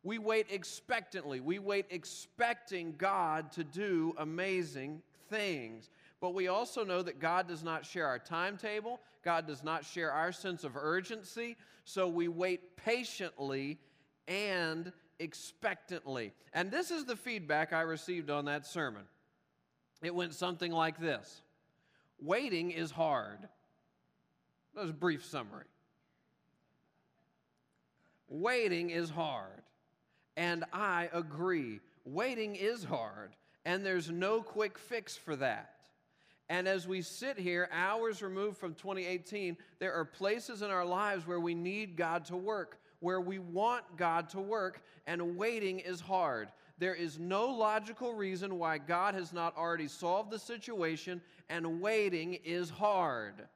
We 0.03 0.17
wait 0.17 0.47
expectantly. 0.49 1.41
We 1.41 1.59
wait 1.59 1.85
expecting 1.91 2.95
God 2.97 3.53
to 3.53 3.65
do 3.65 4.15
amazing 4.17 5.03
things. 5.29 5.91
But 6.23 6.33
we 6.33 6.49
also 6.49 6.87
know 6.87 7.03
that 7.03 7.21
God 7.21 7.47
does 7.47 7.63
not 7.63 7.85
share 7.85 8.07
our 8.07 8.19
timetable, 8.19 8.99
God 9.23 9.47
does 9.47 9.63
not 9.63 9.85
share 9.85 10.11
our 10.11 10.33
sense 10.33 10.65
of 10.65 10.75
urgency. 10.75 11.59
So 11.85 12.09
we 12.09 12.29
wait 12.29 12.79
patiently 12.79 13.79
and 14.27 14.91
expectantly. 15.19 16.33
And 16.55 16.71
this 16.71 16.91
is 16.91 17.05
the 17.05 17.15
feedback 17.15 17.75
I 17.75 17.83
received 17.83 18.31
on 18.31 18.47
that 18.47 18.67
sermon. 18.67 19.03
It 20.07 20.15
went 20.15 20.35
something 20.35 20.71
like 20.71 21.01
this 21.01 21.43
Waiting 22.21 22.71
is 22.71 22.93
hard. 22.93 23.41
That 24.75 24.83
was 24.83 24.91
a 24.91 24.95
brief 24.95 25.25
summary. 25.25 25.65
Waiting 28.29 28.91
is 28.91 29.11
hard. 29.11 29.63
And 30.37 30.65
I 30.73 31.09
agree. 31.13 31.81
Waiting 32.05 32.55
is 32.55 32.85
hard, 32.85 33.35
and 33.65 33.85
there's 33.85 34.09
no 34.09 34.43
quick 34.43 34.79
fix 34.79 35.17
for 35.17 35.35
that. 35.37 35.75
And 36.49 36.69
as 36.69 36.87
we 36.87 37.03
sit 37.03 37.37
here, 37.37 37.69
hours 37.73 38.23
removed 38.23 38.59
from 38.59 38.75
2018, 38.75 39.57
there 39.81 39.93
are 39.93 40.05
places 40.05 40.63
in 40.63 40.71
our 40.71 40.85
lives 40.85 41.27
where 41.27 41.41
we 41.41 41.55
need 41.57 41.97
God 41.97 42.27
to 42.27 42.37
work, 42.37 42.79
where 43.01 43.21
we 43.21 43.41
want 43.41 43.97
God 43.97 44.29
to 44.31 44.41
work, 44.41 44.83
and 45.09 45.37
waiting 45.37 45.81
is 45.81 46.01
hard. 46.01 46.49
There 46.79 46.95
is 46.95 47.19
no 47.19 47.47
logical 47.47 48.13
reason 48.13 48.59
why 48.59 48.79
God 48.79 49.15
has 49.15 49.33
not 49.33 49.57
already 49.57 49.89
solved 49.89 50.31
the 50.31 50.39
situation, 50.39 51.23
and 51.49 51.81
waiting 51.81 52.35
is 52.45 52.69
hard. 52.69 53.47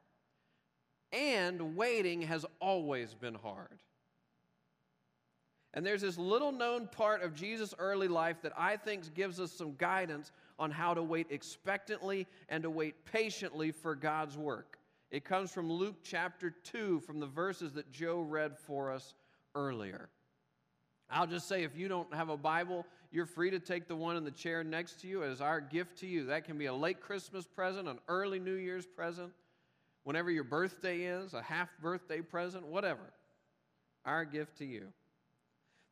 And 1.12 1.76
waiting 1.76 2.22
has 2.22 2.46
always 2.60 3.14
been 3.14 3.34
hard. 3.34 3.78
And 5.74 5.86
there's 5.86 6.00
this 6.00 6.18
little 6.18 6.50
known 6.50 6.88
part 6.88 7.22
of 7.22 7.34
Jesus' 7.34 7.74
early 7.78 8.08
life 8.08 8.42
that 8.42 8.52
I 8.56 8.76
think 8.76 9.14
gives 9.14 9.38
us 9.38 9.52
some 9.52 9.74
guidance 9.76 10.32
on 10.58 10.70
how 10.70 10.94
to 10.94 11.02
wait 11.02 11.28
expectantly 11.30 12.26
and 12.48 12.62
to 12.64 12.70
wait 12.70 13.04
patiently 13.04 13.70
for 13.70 13.94
God's 13.94 14.36
work. 14.36 14.78
It 15.10 15.24
comes 15.24 15.50
from 15.52 15.70
Luke 15.70 15.96
chapter 16.02 16.50
2, 16.50 17.00
from 17.00 17.20
the 17.20 17.26
verses 17.26 17.72
that 17.74 17.92
Joe 17.92 18.20
read 18.20 18.56
for 18.58 18.90
us 18.90 19.14
earlier. 19.54 20.08
I'll 21.10 21.26
just 21.26 21.48
say 21.48 21.64
if 21.64 21.76
you 21.76 21.88
don't 21.88 22.12
have 22.14 22.28
a 22.28 22.36
Bible, 22.36 22.86
you're 23.10 23.26
free 23.26 23.50
to 23.50 23.58
take 23.58 23.88
the 23.88 23.96
one 23.96 24.16
in 24.16 24.24
the 24.24 24.30
chair 24.30 24.62
next 24.62 25.00
to 25.00 25.08
you 25.08 25.24
as 25.24 25.40
our 25.40 25.60
gift 25.60 25.98
to 25.98 26.06
you. 26.06 26.26
That 26.26 26.44
can 26.44 26.56
be 26.58 26.66
a 26.66 26.74
late 26.74 27.00
Christmas 27.00 27.46
present, 27.46 27.88
an 27.88 27.98
early 28.08 28.38
New 28.38 28.54
Year's 28.54 28.86
present, 28.86 29.32
whenever 30.04 30.30
your 30.30 30.44
birthday 30.44 31.02
is, 31.02 31.34
a 31.34 31.42
half 31.42 31.68
birthday 31.82 32.20
present, 32.20 32.66
whatever. 32.66 33.12
Our 34.04 34.24
gift 34.24 34.58
to 34.58 34.64
you. 34.64 34.86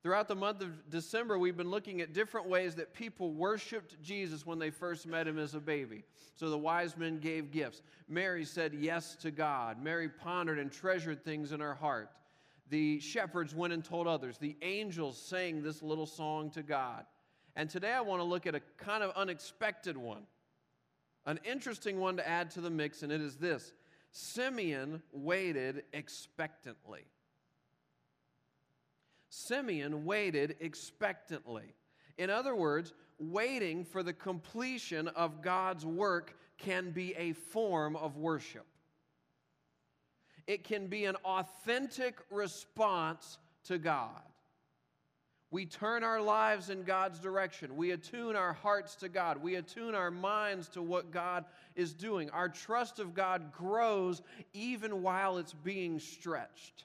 Throughout 0.02 0.28
the 0.28 0.36
month 0.36 0.62
of 0.62 0.88
December, 0.90 1.38
we've 1.38 1.56
been 1.56 1.70
looking 1.70 2.00
at 2.00 2.12
different 2.12 2.48
ways 2.48 2.76
that 2.76 2.94
people 2.94 3.32
worshiped 3.32 4.00
Jesus 4.00 4.46
when 4.46 4.58
they 4.58 4.70
first 4.70 5.06
met 5.06 5.26
him 5.26 5.38
as 5.38 5.54
a 5.54 5.60
baby. 5.60 6.04
So 6.36 6.50
the 6.50 6.56
wise 6.56 6.96
men 6.96 7.18
gave 7.18 7.50
gifts. 7.50 7.82
Mary 8.08 8.44
said 8.44 8.74
yes 8.74 9.16
to 9.16 9.32
God. 9.32 9.82
Mary 9.82 10.08
pondered 10.08 10.60
and 10.60 10.70
treasured 10.70 11.24
things 11.24 11.50
in 11.50 11.58
her 11.58 11.74
heart. 11.74 12.10
The 12.70 13.00
shepherds 13.00 13.54
went 13.54 13.72
and 13.72 13.84
told 13.84 14.06
others. 14.06 14.38
The 14.38 14.56
angels 14.62 15.20
sang 15.20 15.62
this 15.62 15.82
little 15.82 16.06
song 16.06 16.50
to 16.50 16.62
God. 16.62 17.04
And 17.56 17.68
today 17.68 17.92
I 17.92 18.00
want 18.02 18.20
to 18.20 18.24
look 18.24 18.46
at 18.46 18.54
a 18.54 18.60
kind 18.76 19.02
of 19.02 19.10
unexpected 19.16 19.96
one, 19.96 20.22
an 21.26 21.40
interesting 21.44 21.98
one 21.98 22.16
to 22.16 22.28
add 22.28 22.50
to 22.52 22.60
the 22.60 22.70
mix, 22.70 23.02
and 23.02 23.10
it 23.10 23.20
is 23.20 23.36
this 23.36 23.72
Simeon 24.12 25.02
waited 25.12 25.84
expectantly. 25.92 27.04
Simeon 29.28 30.04
waited 30.04 30.56
expectantly. 30.60 31.74
In 32.16 32.30
other 32.30 32.54
words, 32.54 32.92
waiting 33.18 33.84
for 33.84 34.02
the 34.02 34.12
completion 34.12 35.08
of 35.08 35.42
God's 35.42 35.84
work 35.84 36.36
can 36.58 36.90
be 36.90 37.14
a 37.14 37.32
form 37.32 37.96
of 37.96 38.16
worship. 38.16 38.66
It 40.48 40.64
can 40.64 40.88
be 40.88 41.04
an 41.04 41.14
authentic 41.24 42.18
response 42.28 43.38
to 43.66 43.78
God. 43.78 44.22
We 45.52 45.64
turn 45.64 46.02
our 46.02 46.20
lives 46.20 46.70
in 46.70 46.82
God's 46.82 47.20
direction. 47.20 47.76
We 47.76 47.92
attune 47.92 48.34
our 48.34 48.52
hearts 48.52 48.96
to 48.96 49.08
God. 49.08 49.40
We 49.40 49.54
attune 49.54 49.94
our 49.94 50.10
minds 50.10 50.68
to 50.70 50.82
what 50.82 51.12
God 51.12 51.44
is 51.76 51.94
doing. 51.94 52.28
Our 52.30 52.48
trust 52.48 52.98
of 52.98 53.14
God 53.14 53.52
grows 53.52 54.22
even 54.52 55.02
while 55.02 55.38
it's 55.38 55.54
being 55.54 56.00
stretched 56.00 56.84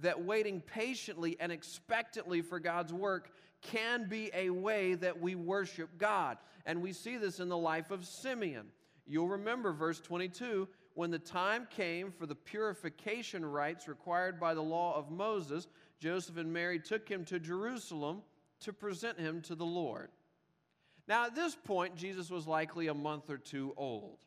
that 0.00 0.24
waiting 0.24 0.60
patiently 0.60 1.36
and 1.38 1.52
expectantly 1.52 2.42
for 2.42 2.58
God's 2.58 2.92
work 2.92 3.30
can 3.62 4.08
be 4.08 4.30
a 4.34 4.50
way 4.50 4.94
that 4.94 5.20
we 5.20 5.34
worship 5.34 5.90
God. 5.98 6.38
And 6.66 6.82
we 6.82 6.92
see 6.92 7.16
this 7.16 7.40
in 7.40 7.48
the 7.48 7.56
life 7.56 7.90
of 7.90 8.04
Simeon. 8.04 8.66
You'll 9.06 9.28
remember 9.28 9.72
verse 9.72 10.00
22 10.00 10.68
when 10.94 11.10
the 11.10 11.18
time 11.18 11.66
came 11.70 12.10
for 12.10 12.26
the 12.26 12.34
purification 12.34 13.44
rites 13.44 13.88
required 13.88 14.40
by 14.40 14.54
the 14.54 14.62
law 14.62 14.96
of 14.96 15.10
Moses, 15.10 15.66
Joseph 15.98 16.36
and 16.36 16.52
Mary 16.52 16.78
took 16.78 17.08
him 17.08 17.24
to 17.26 17.38
Jerusalem 17.38 18.22
to 18.60 18.72
present 18.72 19.18
him 19.18 19.40
to 19.42 19.54
the 19.54 19.66
Lord. 19.66 20.08
Now, 21.06 21.26
at 21.26 21.34
this 21.34 21.54
point, 21.54 21.96
Jesus 21.96 22.30
was 22.30 22.46
likely 22.46 22.86
a 22.86 22.94
month 22.94 23.28
or 23.28 23.36
two 23.36 23.74
old. 23.76 24.18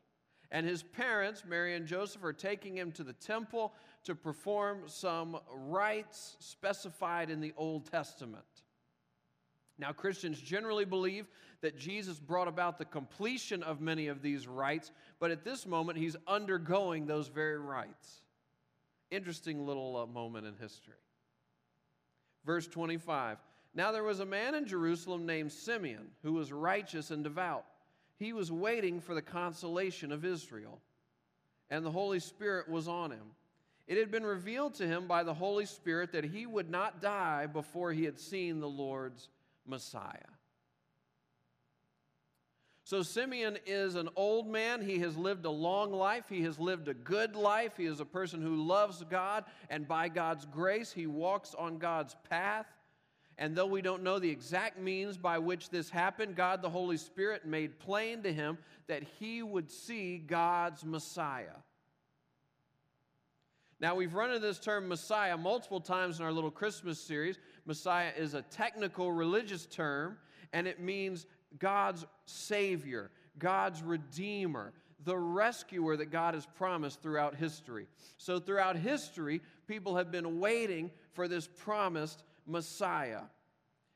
And 0.51 0.65
his 0.65 0.83
parents, 0.83 1.43
Mary 1.45 1.75
and 1.75 1.87
Joseph, 1.87 2.23
are 2.23 2.33
taking 2.33 2.77
him 2.77 2.91
to 2.93 3.03
the 3.03 3.13
temple 3.13 3.73
to 4.05 4.15
perform 4.15 4.83
some 4.85 5.39
rites 5.51 6.37
specified 6.39 7.29
in 7.29 7.41
the 7.41 7.53
Old 7.57 7.89
Testament. 7.89 8.45
Now, 9.79 9.91
Christians 9.91 10.41
generally 10.41 10.85
believe 10.85 11.27
that 11.61 11.77
Jesus 11.77 12.19
brought 12.19 12.47
about 12.47 12.77
the 12.77 12.85
completion 12.85 13.61
of 13.61 13.79
many 13.79 14.07
of 14.07 14.21
these 14.21 14.47
rites, 14.47 14.91
but 15.19 15.31
at 15.31 15.43
this 15.43 15.65
moment, 15.65 15.99
he's 15.99 16.15
undergoing 16.27 17.05
those 17.05 17.27
very 17.27 17.59
rites. 17.59 18.21
Interesting 19.11 19.65
little 19.65 19.97
uh, 19.97 20.05
moment 20.05 20.47
in 20.47 20.55
history. 20.55 20.95
Verse 22.45 22.67
25 22.67 23.37
Now 23.75 23.91
there 23.91 24.03
was 24.03 24.19
a 24.19 24.25
man 24.25 24.55
in 24.55 24.65
Jerusalem 24.65 25.25
named 25.25 25.51
Simeon 25.51 26.07
who 26.23 26.33
was 26.33 26.51
righteous 26.51 27.11
and 27.11 27.23
devout. 27.23 27.65
He 28.17 28.33
was 28.33 28.51
waiting 28.51 28.99
for 28.99 29.13
the 29.13 29.21
consolation 29.21 30.11
of 30.11 30.25
Israel, 30.25 30.81
and 31.69 31.85
the 31.85 31.91
Holy 31.91 32.19
Spirit 32.19 32.67
was 32.67 32.87
on 32.87 33.11
him. 33.11 33.35
It 33.87 33.97
had 33.97 34.11
been 34.11 34.25
revealed 34.25 34.73
to 34.75 34.87
him 34.87 35.07
by 35.07 35.23
the 35.23 35.33
Holy 35.33 35.65
Spirit 35.65 36.11
that 36.11 36.25
he 36.25 36.45
would 36.45 36.69
not 36.69 36.99
die 36.99 37.45
before 37.45 37.93
he 37.93 38.03
had 38.03 38.19
seen 38.19 38.59
the 38.59 38.67
Lord's 38.67 39.29
Messiah. 39.67 40.31
So, 42.83 43.01
Simeon 43.01 43.57
is 43.65 43.95
an 43.95 44.07
old 44.15 44.47
man. 44.47 44.81
He 44.81 44.99
has 44.99 45.17
lived 45.17 45.43
a 45.43 45.49
long 45.49 45.91
life. 45.91 46.23
He 46.29 46.43
has 46.43 46.57
lived 46.57 46.87
a 46.87 46.93
good 46.93 47.35
life. 47.35 47.73
He 47.75 47.85
is 47.85 47.99
a 47.99 48.05
person 48.05 48.41
who 48.41 48.55
loves 48.55 49.03
God, 49.09 49.43
and 49.69 49.85
by 49.85 50.07
God's 50.07 50.45
grace, 50.45 50.93
he 50.93 51.05
walks 51.05 51.53
on 51.53 51.79
God's 51.79 52.15
path. 52.29 52.65
And 53.37 53.55
though 53.55 53.67
we 53.67 53.81
don't 53.81 54.03
know 54.03 54.19
the 54.19 54.29
exact 54.29 54.79
means 54.79 55.17
by 55.17 55.37
which 55.37 55.69
this 55.69 55.89
happened, 55.89 56.35
God 56.37 56.61
the 56.61 56.69
Holy 56.69 56.95
Spirit 56.95 57.45
made 57.45 57.77
plain 57.77 58.23
to 58.23 58.31
him 58.31 58.57
that 58.87 59.03
he 59.19 59.43
would 59.43 59.69
see 59.69 60.17
God's 60.17 60.85
Messiah. 60.85 61.57
Now, 63.79 63.93
we've 63.93 64.15
run 64.15 64.29
into 64.31 64.39
this 64.39 64.59
term 64.59 64.87
Messiah 64.87 65.37
multiple 65.37 65.79
times 65.79 66.19
in 66.19 66.25
our 66.25 66.31
little 66.31 66.49
Christmas 66.49 66.99
series. 66.99 67.37
Messiah 67.67 68.11
is 68.17 68.33
a 68.33 68.41
technical 68.41 69.11
religious 69.11 69.65
term, 69.65 70.17
and 70.53 70.67
it 70.67 70.79
means 70.79 71.25
God's 71.59 72.05
Savior, 72.25 73.11
God's 73.37 73.83
redeemer, 73.83 74.73
the 75.03 75.17
rescuer 75.17 75.97
that 75.97 76.09
God 76.09 76.33
has 76.33 76.45
promised 76.45 77.01
throughout 77.01 77.35
history. 77.35 77.87
So, 78.17 78.39
throughout 78.39 78.77
history, 78.77 79.41
people 79.67 79.97
have 79.97 80.11
been 80.11 80.39
waiting 80.39 80.89
for 81.13 81.27
this 81.27 81.47
promised 81.47 82.23
Messiah. 82.45 83.21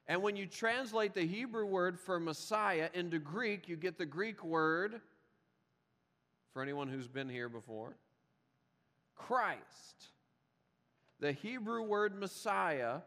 And 0.06 0.22
when 0.22 0.36
you 0.36 0.46
translate 0.46 1.14
the 1.14 1.26
Hebrew 1.26 1.66
word 1.66 1.98
for 1.98 2.20
Messiah 2.20 2.90
into 2.94 3.20
Greek, 3.20 3.70
you 3.70 3.78
get 3.78 3.98
the 3.98 4.06
Greek 4.06 4.44
word, 4.44 5.00
for 6.54 6.62
anyone 6.62 6.90
who's 6.90 7.08
been 7.08 7.30
here 7.30 7.48
before, 7.48 7.96
Christ. 9.16 10.10
The 11.22 11.32
Hebrew 11.32 11.84
word 11.84 12.20
Messiah 12.20 13.02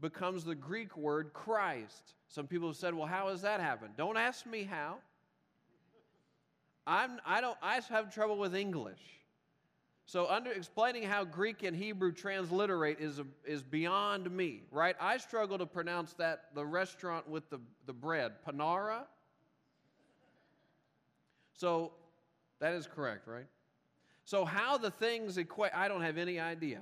becomes 0.00 0.44
the 0.44 0.54
Greek 0.54 0.96
word 0.96 1.32
Christ. 1.32 2.14
Some 2.28 2.46
people 2.46 2.68
have 2.68 2.76
said, 2.76 2.94
well, 2.94 3.06
how 3.06 3.28
has 3.28 3.42
that 3.42 3.60
happened? 3.60 3.94
Don't 3.96 4.16
ask 4.16 4.46
me 4.46 4.64
how. 4.64 4.96
I'm, 6.86 7.20
I, 7.26 7.40
don't, 7.40 7.56
I 7.62 7.80
have 7.90 8.12
trouble 8.14 8.38
with 8.38 8.54
English. 8.54 9.00
So, 10.06 10.26
under, 10.26 10.50
explaining 10.50 11.02
how 11.02 11.22
Greek 11.24 11.62
and 11.64 11.76
Hebrew 11.76 12.12
transliterate 12.12 12.98
is, 12.98 13.20
is 13.44 13.62
beyond 13.62 14.30
me, 14.30 14.62
right? 14.70 14.96
I 14.98 15.18
struggle 15.18 15.58
to 15.58 15.66
pronounce 15.66 16.14
that, 16.14 16.44
the 16.54 16.64
restaurant 16.64 17.28
with 17.28 17.50
the, 17.50 17.60
the 17.84 17.92
bread, 17.92 18.32
Panara. 18.46 19.00
So, 21.52 21.92
that 22.58 22.72
is 22.72 22.86
correct, 22.86 23.28
right? 23.28 23.44
So, 24.24 24.46
how 24.46 24.78
the 24.78 24.90
things 24.90 25.36
equate, 25.36 25.72
I 25.74 25.88
don't 25.88 26.00
have 26.00 26.16
any 26.16 26.40
idea. 26.40 26.80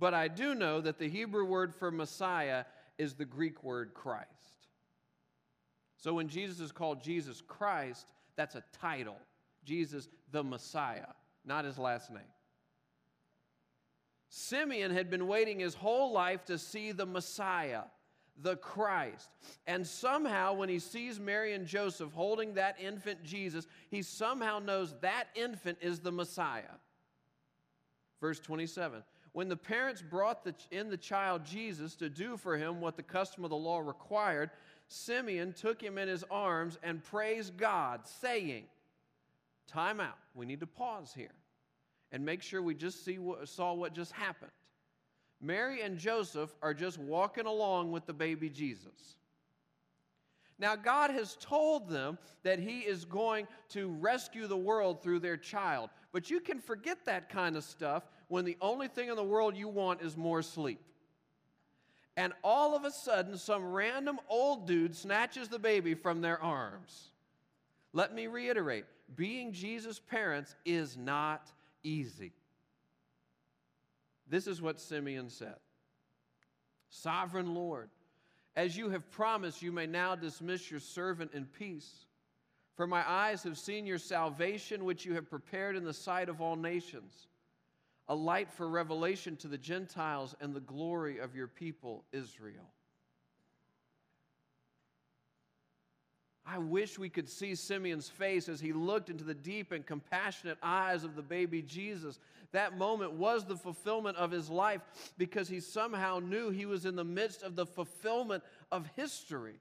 But 0.00 0.14
I 0.14 0.26
do 0.26 0.54
know 0.56 0.80
that 0.80 0.98
the 0.98 1.08
Hebrew 1.08 1.44
word 1.44 1.72
for 1.72 1.92
Messiah 1.92 2.64
is 2.98 3.14
the 3.14 3.24
Greek 3.24 3.62
word 3.62 3.94
Christ. 3.94 4.28
So, 5.98 6.14
when 6.14 6.28
Jesus 6.28 6.58
is 6.58 6.72
called 6.72 7.02
Jesus 7.02 7.42
Christ, 7.46 8.08
that's 8.34 8.56
a 8.56 8.64
title 8.72 9.18
Jesus 9.64 10.08
the 10.32 10.42
Messiah 10.42 11.12
not 11.44 11.64
his 11.64 11.78
last 11.78 12.10
name. 12.10 12.22
Simeon 14.28 14.92
had 14.92 15.10
been 15.10 15.26
waiting 15.26 15.58
his 15.58 15.74
whole 15.74 16.12
life 16.12 16.44
to 16.44 16.58
see 16.58 16.92
the 16.92 17.06
Messiah, 17.06 17.82
the 18.40 18.56
Christ. 18.56 19.28
And 19.66 19.84
somehow, 19.84 20.52
when 20.52 20.68
he 20.68 20.78
sees 20.78 21.18
Mary 21.18 21.52
and 21.52 21.66
Joseph 21.66 22.12
holding 22.12 22.54
that 22.54 22.76
infant 22.80 23.24
Jesus, 23.24 23.66
he 23.90 24.02
somehow 24.02 24.60
knows 24.60 24.94
that 25.00 25.28
infant 25.34 25.78
is 25.80 25.98
the 25.98 26.12
Messiah. 26.12 26.76
Verse 28.20 28.38
27 28.38 29.02
When 29.32 29.48
the 29.48 29.56
parents 29.56 30.02
brought 30.02 30.44
the, 30.44 30.54
in 30.70 30.90
the 30.90 30.96
child 30.96 31.44
Jesus 31.44 31.94
to 31.96 32.08
do 32.08 32.36
for 32.36 32.56
him 32.56 32.80
what 32.80 32.96
the 32.96 33.02
custom 33.02 33.44
of 33.44 33.50
the 33.50 33.56
law 33.56 33.78
required, 33.78 34.50
Simeon 34.88 35.52
took 35.52 35.80
him 35.80 35.98
in 35.98 36.08
his 36.08 36.24
arms 36.30 36.78
and 36.82 37.02
praised 37.04 37.56
God, 37.56 38.00
saying, 38.06 38.64
Time 39.68 40.00
out. 40.00 40.18
We 40.34 40.46
need 40.46 40.60
to 40.60 40.66
pause 40.66 41.12
here 41.14 41.34
and 42.10 42.24
make 42.24 42.42
sure 42.42 42.60
we 42.60 42.74
just 42.74 43.04
see 43.04 43.18
what, 43.18 43.48
saw 43.48 43.72
what 43.72 43.94
just 43.94 44.10
happened. 44.10 44.50
Mary 45.40 45.82
and 45.82 45.96
Joseph 45.96 46.54
are 46.60 46.74
just 46.74 46.98
walking 46.98 47.46
along 47.46 47.92
with 47.92 48.04
the 48.06 48.12
baby 48.12 48.50
Jesus. 48.50 49.16
Now, 50.58 50.76
God 50.76 51.10
has 51.10 51.38
told 51.40 51.88
them 51.88 52.18
that 52.42 52.58
He 52.58 52.80
is 52.80 53.06
going 53.06 53.48
to 53.70 53.88
rescue 53.88 54.46
the 54.46 54.56
world 54.56 55.02
through 55.02 55.20
their 55.20 55.38
child. 55.38 55.88
But 56.12 56.30
you 56.30 56.40
can 56.40 56.58
forget 56.58 56.98
that 57.06 57.30
kind 57.30 57.56
of 57.56 57.64
stuff 57.64 58.02
when 58.30 58.44
the 58.44 58.56
only 58.60 58.86
thing 58.86 59.08
in 59.08 59.16
the 59.16 59.24
world 59.24 59.56
you 59.56 59.66
want 59.66 60.00
is 60.02 60.16
more 60.16 60.40
sleep. 60.40 60.80
And 62.16 62.32
all 62.44 62.76
of 62.76 62.84
a 62.84 62.90
sudden, 62.92 63.36
some 63.36 63.72
random 63.72 64.20
old 64.28 64.68
dude 64.68 64.94
snatches 64.94 65.48
the 65.48 65.58
baby 65.58 65.94
from 65.94 66.20
their 66.20 66.40
arms. 66.40 67.10
Let 67.92 68.14
me 68.14 68.28
reiterate 68.28 68.84
being 69.16 69.52
Jesus' 69.52 69.98
parents 69.98 70.54
is 70.64 70.96
not 70.96 71.50
easy. 71.82 72.32
This 74.28 74.46
is 74.46 74.62
what 74.62 74.78
Simeon 74.78 75.28
said 75.28 75.56
Sovereign 76.88 77.52
Lord, 77.52 77.90
as 78.54 78.76
you 78.76 78.90
have 78.90 79.10
promised, 79.10 79.60
you 79.60 79.72
may 79.72 79.86
now 79.86 80.14
dismiss 80.14 80.70
your 80.70 80.78
servant 80.78 81.32
in 81.34 81.46
peace. 81.46 82.06
For 82.76 82.86
my 82.86 83.02
eyes 83.10 83.42
have 83.42 83.58
seen 83.58 83.86
your 83.86 83.98
salvation, 83.98 84.84
which 84.84 85.04
you 85.04 85.14
have 85.14 85.28
prepared 85.28 85.74
in 85.74 85.84
the 85.84 85.92
sight 85.92 86.28
of 86.28 86.40
all 86.40 86.54
nations, 86.54 87.26
a 88.10 88.14
light 88.14 88.50
for 88.50 88.68
revelation 88.68 89.36
to 89.36 89.46
the 89.46 89.56
Gentiles 89.56 90.34
and 90.40 90.52
the 90.52 90.60
glory 90.60 91.18
of 91.18 91.36
your 91.36 91.46
people, 91.46 92.04
Israel. 92.12 92.68
I 96.44 96.58
wish 96.58 96.98
we 96.98 97.08
could 97.08 97.28
see 97.28 97.54
Simeon's 97.54 98.08
face 98.08 98.48
as 98.48 98.60
he 98.60 98.72
looked 98.72 99.10
into 99.10 99.22
the 99.22 99.32
deep 99.32 99.70
and 99.70 99.86
compassionate 99.86 100.58
eyes 100.60 101.04
of 101.04 101.14
the 101.14 101.22
baby 101.22 101.62
Jesus. 101.62 102.18
That 102.50 102.76
moment 102.76 103.12
was 103.12 103.44
the 103.44 103.54
fulfillment 103.54 104.16
of 104.16 104.32
his 104.32 104.50
life 104.50 104.80
because 105.16 105.48
he 105.48 105.60
somehow 105.60 106.18
knew 106.18 106.50
he 106.50 106.66
was 106.66 106.86
in 106.86 106.96
the 106.96 107.04
midst 107.04 107.44
of 107.44 107.54
the 107.54 107.66
fulfillment 107.66 108.42
of 108.72 108.90
history. 108.96 109.60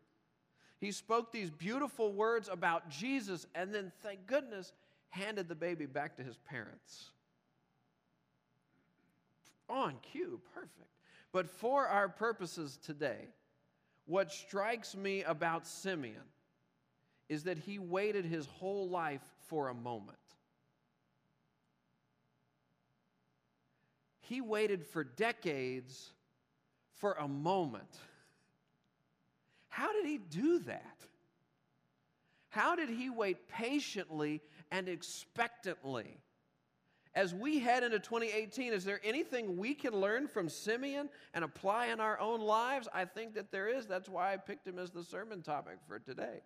He 0.79 0.91
spoke 0.91 1.31
these 1.31 1.51
beautiful 1.51 2.11
words 2.11 2.49
about 2.51 2.89
Jesus 2.89 3.45
and 3.53 3.71
then, 3.71 3.91
thank 4.01 4.25
goodness, 4.25 4.73
handed 5.09 5.47
the 5.47 5.53
baby 5.53 5.85
back 5.85 6.15
to 6.15 6.23
his 6.23 6.37
parents. 6.49 7.11
On 9.69 9.95
cue, 10.11 10.41
perfect. 10.53 10.73
But 11.31 11.47
for 11.47 11.87
our 11.87 12.09
purposes 12.09 12.77
today, 12.83 13.27
what 14.05 14.31
strikes 14.31 14.95
me 14.95 15.23
about 15.23 15.67
Simeon 15.67 16.15
is 17.27 17.43
that 17.43 17.59
he 17.59 17.77
waited 17.77 18.25
his 18.25 18.47
whole 18.47 18.89
life 18.89 19.21
for 19.47 19.69
a 19.69 19.73
moment. 19.73 20.17
He 24.21 24.41
waited 24.41 24.85
for 24.85 25.03
decades 25.03 26.11
for 26.95 27.13
a 27.13 27.27
moment. 27.27 27.97
How 29.69 29.93
did 29.93 30.05
he 30.05 30.17
do 30.17 30.59
that? 30.59 30.97
How 32.49 32.75
did 32.75 32.89
he 32.89 33.09
wait 33.09 33.47
patiently 33.47 34.41
and 34.71 34.89
expectantly? 34.89 36.17
As 37.15 37.33
we 37.33 37.59
head 37.59 37.83
into 37.83 37.99
2018, 37.99 38.71
is 38.71 38.85
there 38.85 39.01
anything 39.03 39.57
we 39.57 39.73
can 39.73 39.93
learn 39.93 40.27
from 40.27 40.47
Simeon 40.47 41.09
and 41.33 41.43
apply 41.43 41.87
in 41.87 41.99
our 41.99 42.19
own 42.19 42.39
lives? 42.39 42.87
I 42.93 43.05
think 43.05 43.33
that 43.33 43.51
there 43.51 43.67
is. 43.67 43.87
That's 43.87 44.07
why 44.07 44.33
I 44.33 44.37
picked 44.37 44.67
him 44.67 44.77
as 44.77 44.91
the 44.91 45.03
sermon 45.03 45.41
topic 45.41 45.77
for 45.87 45.97
today. 45.97 46.41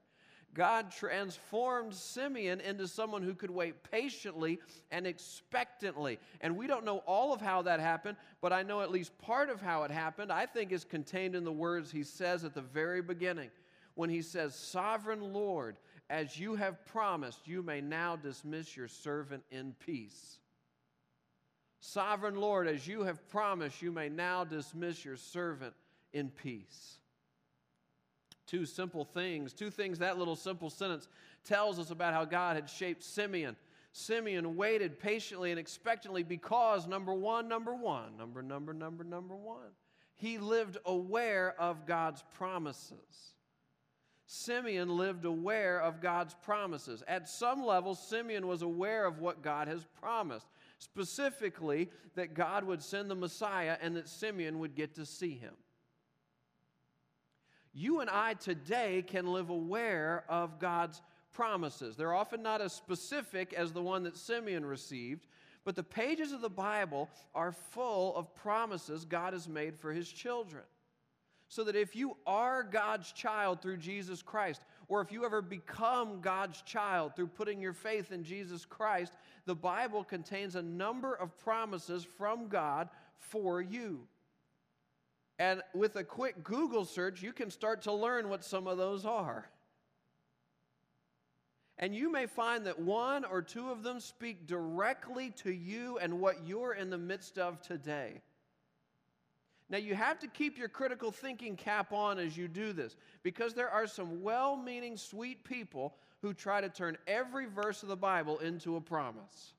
God 0.54 0.92
transformed 0.92 1.94
Simeon 1.94 2.62
into 2.62 2.88
someone 2.88 3.24
who 3.24 3.34
could 3.34 3.50
wait 3.50 3.84
patiently 3.92 4.60
and 4.92 5.08
expectantly. 5.08 6.20
And 6.42 6.56
we 6.56 6.68
don't 6.68 6.86
know 6.86 7.00
all 7.00 7.34
of 7.34 7.42
how 7.42 7.64
that 7.64 7.80
happened, 7.80 8.18
but 8.40 8.54
I 8.54 8.62
know 8.62 8.82
at 8.82 8.92
least 8.92 9.18
part 9.18 9.50
of 9.50 9.62
how 9.62 9.84
it 9.84 9.92
happened, 9.92 10.32
I 10.32 10.46
think, 10.46 10.72
is 10.72 10.86
contained 10.86 11.36
in 11.36 11.44
the 11.44 11.52
words 11.52 11.92
he 11.92 12.04
says 12.04 12.44
at 12.44 12.54
the 12.54 12.62
very 12.62 13.02
beginning 13.02 13.50
when 13.96 14.10
he 14.10 14.22
says, 14.22 14.56
Sovereign 14.56 15.34
Lord, 15.34 15.78
as 16.10 16.40
you 16.40 16.56
have 16.56 16.86
promised, 16.86 17.48
you 17.48 17.64
may 17.64 17.82
now 17.82 18.16
dismiss 18.16 18.78
your 18.78 18.88
servant 18.88 19.44
in 19.52 19.76
peace. 19.80 20.40
Sovereign 21.86 22.36
Lord, 22.38 22.70
as 22.70 22.88
you 22.88 23.04
have 23.04 23.28
promised, 23.28 23.82
you 23.82 23.92
may 23.92 24.08
now 24.08 24.46
dismiss 24.46 25.04
your 25.04 25.18
servant 25.18 25.74
in 26.14 26.30
peace. 26.30 26.96
Two 28.48 28.66
simple 28.66 29.04
things, 29.04 29.52
two 29.52 29.70
things 29.70 30.00
that 30.00 30.18
little 30.18 30.38
simple 30.38 30.70
sentence 30.70 31.10
tells 31.44 31.80
us 31.80 31.92
about 31.92 32.14
how 32.14 32.24
God 32.24 32.56
had 32.56 32.70
shaped 32.70 33.04
Simeon. 33.04 33.58
Simeon 33.92 34.56
waited 34.56 34.98
patiently 34.98 35.52
and 35.52 35.60
expectantly 35.60 36.24
because, 36.24 36.88
number 36.88 37.14
one, 37.14 37.50
number 37.50 37.76
one, 37.76 38.16
number, 38.18 38.42
number, 38.42 38.74
number, 38.74 39.04
number 39.04 39.36
one, 39.36 39.74
he 40.16 40.38
lived 40.38 40.78
aware 40.86 41.54
of 41.60 41.86
God's 41.86 42.24
promises. 42.36 43.34
Simeon 44.26 44.96
lived 44.96 45.26
aware 45.26 45.82
of 45.82 46.00
God's 46.00 46.34
promises. 46.34 47.04
At 47.10 47.28
some 47.28 47.66
level, 47.66 47.94
Simeon 47.94 48.48
was 48.48 48.62
aware 48.62 49.06
of 49.06 49.20
what 49.20 49.42
God 49.42 49.68
has 49.68 49.86
promised, 50.00 50.48
specifically 50.84 51.90
that 52.16 52.34
God 52.34 52.64
would 52.64 52.84
send 52.84 53.10
the 53.10 53.16
Messiah 53.16 53.78
and 53.82 53.96
that 53.96 54.08
Simeon 54.08 54.60
would 54.60 54.76
get 54.76 54.96
to 54.96 55.06
see 55.06 55.36
him 55.36 55.54
you 57.74 58.02
and 58.02 58.10
I 58.10 58.36
today 58.36 59.04
can 59.06 59.28
live 59.28 59.50
aware 59.50 60.24
of 60.30 60.60
God's 60.60 61.02
promises. 61.32 61.96
They're 61.96 62.14
often 62.14 62.44
not 62.44 62.62
as 62.62 62.72
specific 62.72 63.54
as 63.54 63.72
the 63.72 63.82
one 63.82 64.04
that 64.04 64.16
Simeon 64.16 64.66
received, 64.66 65.28
but 65.66 65.76
the 65.76 65.84
pages 65.84 66.32
of 66.32 66.42
the 66.42 66.50
Bible 66.50 67.10
are 67.34 67.52
full 67.52 68.16
of 68.16 68.36
promises 68.36 69.06
God 69.06 69.34
has 69.34 69.50
made 69.50 69.80
for 69.80 69.92
his 69.92 70.08
children. 70.08 70.64
So 71.48 71.64
that 71.64 71.76
if 71.76 71.96
you 71.96 72.16
are 72.26 72.64
God's 72.64 73.12
child 73.12 73.62
through 73.62 73.78
Jesus 73.78 74.22
Christ, 74.22 74.64
or 74.94 75.02
if 75.02 75.12
you 75.12 75.26
ever 75.26 75.42
become 75.42 76.22
God's 76.22 76.62
child 76.62 77.16
through 77.16 77.26
putting 77.26 77.60
your 77.60 77.74
faith 77.74 78.12
in 78.12 78.24
Jesus 78.24 78.64
Christ, 78.64 79.14
the 79.48 79.56
Bible 79.56 80.04
contains 80.04 80.54
a 80.54 80.62
number 80.62 81.16
of 81.16 81.36
promises 81.40 82.06
from 82.20 82.48
God 82.48 82.90
for 83.18 83.60
you. 83.60 84.02
And 85.40 85.64
with 85.74 85.96
a 85.96 86.04
quick 86.04 86.44
Google 86.44 86.86
search, 86.86 87.24
you 87.24 87.34
can 87.34 87.50
start 87.50 87.82
to 87.82 87.92
learn 87.92 88.30
what 88.30 88.44
some 88.44 88.68
of 88.68 88.78
those 88.78 89.04
are. 89.04 89.50
And 91.80 91.96
you 91.96 92.12
may 92.12 92.28
find 92.28 92.68
that 92.68 92.78
one 92.78 93.26
or 93.26 93.42
two 93.42 93.72
of 93.72 93.82
them 93.82 94.00
speak 94.00 94.46
directly 94.46 95.32
to 95.38 95.52
you 95.52 95.98
and 95.98 96.20
what 96.20 96.46
you're 96.46 96.76
in 96.76 96.92
the 96.92 97.00
midst 97.00 97.40
of 97.40 97.60
today. 97.62 98.22
Now, 99.74 99.80
you 99.80 99.96
have 99.96 100.20
to 100.20 100.28
keep 100.28 100.60
your 100.60 100.70
critical 100.70 101.12
thinking 101.12 101.56
cap 101.56 101.92
on 101.94 102.20
as 102.20 102.38
you 102.38 102.48
do 102.48 102.74
this 102.74 102.96
because 103.24 103.56
there 103.56 103.72
are 103.72 103.88
some 103.88 104.22
well 104.22 104.56
meaning, 104.56 104.98
sweet 104.98 105.44
people 105.44 105.96
who 106.22 106.32
try 106.32 106.62
to 106.62 106.70
turn 106.70 106.96
every 107.08 107.48
verse 107.48 107.82
of 107.82 107.90
the 107.90 107.96
Bible 107.96 108.38
into 108.38 108.76
a 108.76 108.82
promise. 108.82 109.54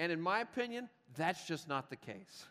And 0.00 0.10
in 0.10 0.20
my 0.20 0.40
opinion, 0.40 0.88
that's 1.14 1.46
just 1.46 1.68
not 1.68 1.88
the 1.88 1.94
case. 1.94 2.46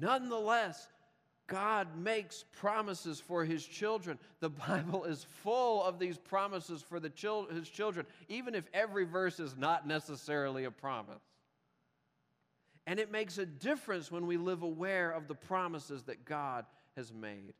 Nonetheless, 0.00 0.86
God 1.48 1.88
makes 1.98 2.44
promises 2.52 3.18
for 3.18 3.44
his 3.44 3.66
children. 3.66 4.16
The 4.38 4.50
Bible 4.50 5.06
is 5.06 5.26
full 5.42 5.82
of 5.82 5.98
these 5.98 6.18
promises 6.18 6.82
for 6.82 7.00
the 7.00 7.10
chil- 7.10 7.46
his 7.46 7.68
children, 7.68 8.06
even 8.28 8.54
if 8.54 8.68
every 8.72 9.06
verse 9.06 9.40
is 9.40 9.56
not 9.56 9.88
necessarily 9.88 10.66
a 10.66 10.70
promise. 10.70 11.20
And 12.86 13.00
it 13.00 13.10
makes 13.10 13.38
a 13.38 13.46
difference 13.46 14.12
when 14.12 14.26
we 14.26 14.36
live 14.36 14.62
aware 14.62 15.10
of 15.10 15.26
the 15.26 15.34
promises 15.34 16.04
that 16.04 16.24
God 16.24 16.64
has 16.96 17.12
made. 17.12 17.54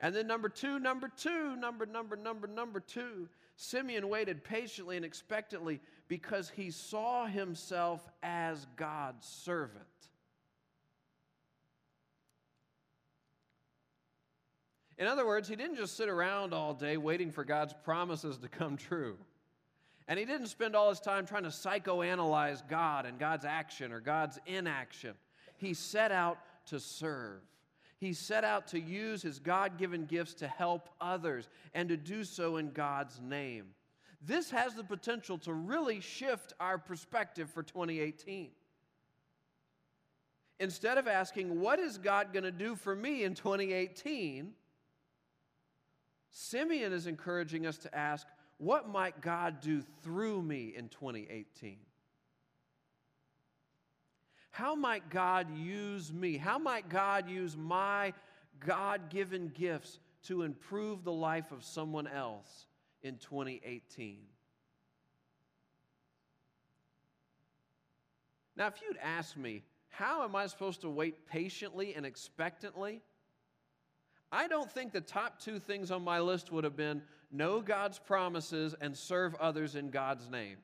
And 0.00 0.14
then, 0.14 0.26
number 0.26 0.48
two, 0.48 0.80
number 0.80 1.08
two, 1.16 1.54
number, 1.54 1.86
number, 1.86 2.16
number, 2.16 2.48
number 2.48 2.80
two, 2.80 3.28
Simeon 3.54 4.08
waited 4.08 4.42
patiently 4.42 4.96
and 4.96 5.04
expectantly 5.04 5.80
because 6.08 6.50
he 6.50 6.72
saw 6.72 7.26
himself 7.26 8.02
as 8.22 8.66
God's 8.76 9.26
servant. 9.26 9.86
In 14.98 15.06
other 15.06 15.24
words, 15.24 15.48
he 15.48 15.56
didn't 15.56 15.76
just 15.76 15.96
sit 15.96 16.08
around 16.08 16.52
all 16.52 16.74
day 16.74 16.96
waiting 16.96 17.30
for 17.30 17.44
God's 17.44 17.72
promises 17.84 18.38
to 18.38 18.48
come 18.48 18.76
true. 18.76 19.16
And 20.08 20.18
he 20.18 20.24
didn't 20.24 20.48
spend 20.48 20.74
all 20.74 20.88
his 20.88 21.00
time 21.00 21.26
trying 21.26 21.44
to 21.44 21.48
psychoanalyze 21.48 22.66
God 22.68 23.06
and 23.06 23.18
God's 23.18 23.44
action 23.44 23.92
or 23.92 24.00
God's 24.00 24.38
inaction. 24.46 25.14
He 25.56 25.74
set 25.74 26.10
out 26.10 26.38
to 26.66 26.80
serve. 26.80 27.40
He 27.98 28.12
set 28.12 28.42
out 28.42 28.66
to 28.68 28.80
use 28.80 29.22
his 29.22 29.38
God 29.38 29.78
given 29.78 30.06
gifts 30.06 30.34
to 30.34 30.48
help 30.48 30.88
others 31.00 31.48
and 31.72 31.88
to 31.88 31.96
do 31.96 32.24
so 32.24 32.56
in 32.56 32.72
God's 32.72 33.20
name. 33.20 33.66
This 34.20 34.50
has 34.50 34.74
the 34.74 34.84
potential 34.84 35.38
to 35.38 35.52
really 35.52 36.00
shift 36.00 36.52
our 36.58 36.78
perspective 36.78 37.50
for 37.50 37.62
2018. 37.62 38.50
Instead 40.60 40.98
of 40.98 41.08
asking, 41.08 41.60
What 41.60 41.78
is 41.78 41.98
God 41.98 42.32
going 42.32 42.44
to 42.44 42.52
do 42.52 42.76
for 42.76 42.94
me 42.94 43.24
in 43.24 43.34
2018? 43.34 44.52
Simeon 46.30 46.92
is 46.92 47.06
encouraging 47.06 47.66
us 47.66 47.78
to 47.78 47.94
ask, 47.94 48.26
what 48.62 48.88
might 48.88 49.20
God 49.20 49.60
do 49.60 49.82
through 50.04 50.40
me 50.40 50.72
in 50.76 50.88
2018? 50.88 51.78
How 54.52 54.76
might 54.76 55.10
God 55.10 55.48
use 55.58 56.12
me? 56.12 56.36
How 56.36 56.58
might 56.58 56.88
God 56.88 57.28
use 57.28 57.56
my 57.56 58.12
God 58.64 59.10
given 59.10 59.48
gifts 59.48 59.98
to 60.26 60.42
improve 60.42 61.02
the 61.02 61.10
life 61.10 61.50
of 61.50 61.64
someone 61.64 62.06
else 62.06 62.66
in 63.02 63.16
2018? 63.16 64.18
Now, 68.56 68.68
if 68.68 68.74
you'd 68.80 68.98
asked 69.02 69.36
me, 69.36 69.64
how 69.88 70.22
am 70.22 70.36
I 70.36 70.46
supposed 70.46 70.82
to 70.82 70.88
wait 70.88 71.26
patiently 71.26 71.94
and 71.96 72.06
expectantly? 72.06 73.00
I 74.30 74.46
don't 74.46 74.70
think 74.70 74.92
the 74.92 75.00
top 75.00 75.40
two 75.40 75.58
things 75.58 75.90
on 75.90 76.04
my 76.04 76.20
list 76.20 76.52
would 76.52 76.62
have 76.62 76.76
been 76.76 77.02
know 77.32 77.60
God's 77.60 77.98
promises 77.98 78.74
and 78.80 78.96
serve 78.96 79.34
others 79.36 79.74
in 79.74 79.90
God's 79.90 80.28
name. 80.28 80.58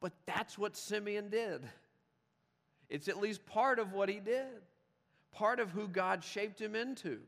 But 0.00 0.12
that's 0.26 0.58
what 0.58 0.76
Simeon 0.76 1.28
did. 1.28 1.62
It's 2.88 3.08
at 3.08 3.18
least 3.18 3.44
part 3.46 3.78
of 3.78 3.92
what 3.92 4.08
he 4.08 4.20
did, 4.20 4.46
part 5.32 5.60
of 5.60 5.70
who 5.70 5.88
God 5.88 6.24
shaped 6.24 6.60
him 6.60 6.74
into. 6.74 7.18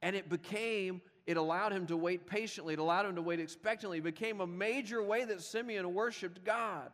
And 0.00 0.16
it 0.16 0.28
became, 0.28 1.02
it 1.26 1.36
allowed 1.36 1.72
him 1.72 1.86
to 1.86 1.96
wait 1.96 2.26
patiently, 2.26 2.74
it 2.74 2.80
allowed 2.80 3.06
him 3.06 3.16
to 3.16 3.22
wait 3.22 3.40
expectantly. 3.40 3.98
It 3.98 4.04
became 4.04 4.40
a 4.40 4.46
major 4.46 5.02
way 5.02 5.24
that 5.24 5.42
Simeon 5.42 5.94
worshiped 5.94 6.44
God. 6.44 6.90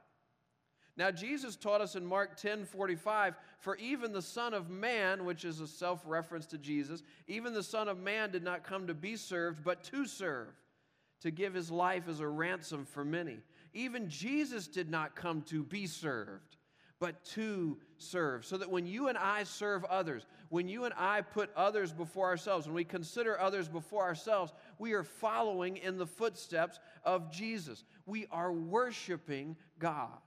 Now, 0.99 1.13
Jesus 1.13 1.55
taught 1.55 1.81
us 1.81 1.95
in 1.95 2.05
Mark 2.05 2.37
10 2.37 2.65
45, 2.65 3.37
for 3.61 3.77
even 3.77 4.13
the 4.13 4.21
Son 4.21 4.53
of 4.53 4.69
Man, 4.69 5.25
which 5.25 5.45
is 5.45 5.61
a 5.61 5.69
self 5.69 6.03
reference 6.05 6.45
to 6.47 6.59
Jesus, 6.59 7.05
even 7.29 7.55
the 7.55 7.63
Son 7.63 7.87
of 7.87 8.01
Man 8.01 8.33
did 8.33 8.43
not 8.43 8.65
come 8.65 8.89
to 8.89 8.95
be 8.95 9.15
served, 9.15 9.63
but 9.63 9.85
to 9.85 10.07
serve, 10.07 10.49
to 11.21 11.31
give 11.31 11.55
his 11.55 11.71
life 11.71 12.09
as 12.09 12.19
a 12.19 12.27
ransom 12.27 12.85
for 12.85 13.05
many. 13.05 13.39
Even 13.75 14.11
Jesus 14.11 14.67
did 14.67 14.91
not 14.91 15.15
come 15.15 15.43
to 15.43 15.63
be 15.63 15.87
served, 15.87 16.57
but 16.99 17.25
to 17.27 17.79
serve. 17.99 18.45
So 18.45 18.57
that 18.57 18.69
when 18.69 18.85
you 18.85 19.07
and 19.07 19.17
I 19.17 19.45
serve 19.45 19.85
others, 19.85 20.27
when 20.49 20.67
you 20.67 20.85
and 20.85 20.95
I 20.99 21.21
put 21.21 21.55
others 21.55 21.93
before 21.93 22.27
ourselves, 22.27 22.67
when 22.67 22.75
we 22.75 22.83
consider 22.83 23.39
others 23.39 23.69
before 23.69 24.03
ourselves, 24.03 24.53
we 24.81 24.95
are 24.95 25.05
following 25.05 25.77
in 25.77 25.97
the 25.97 26.09
footsteps 26.09 26.81
of 27.05 27.31
Jesus. 27.31 27.85
We 28.05 28.27
are 28.33 28.53
worshiping 28.53 29.55
God. 29.79 30.19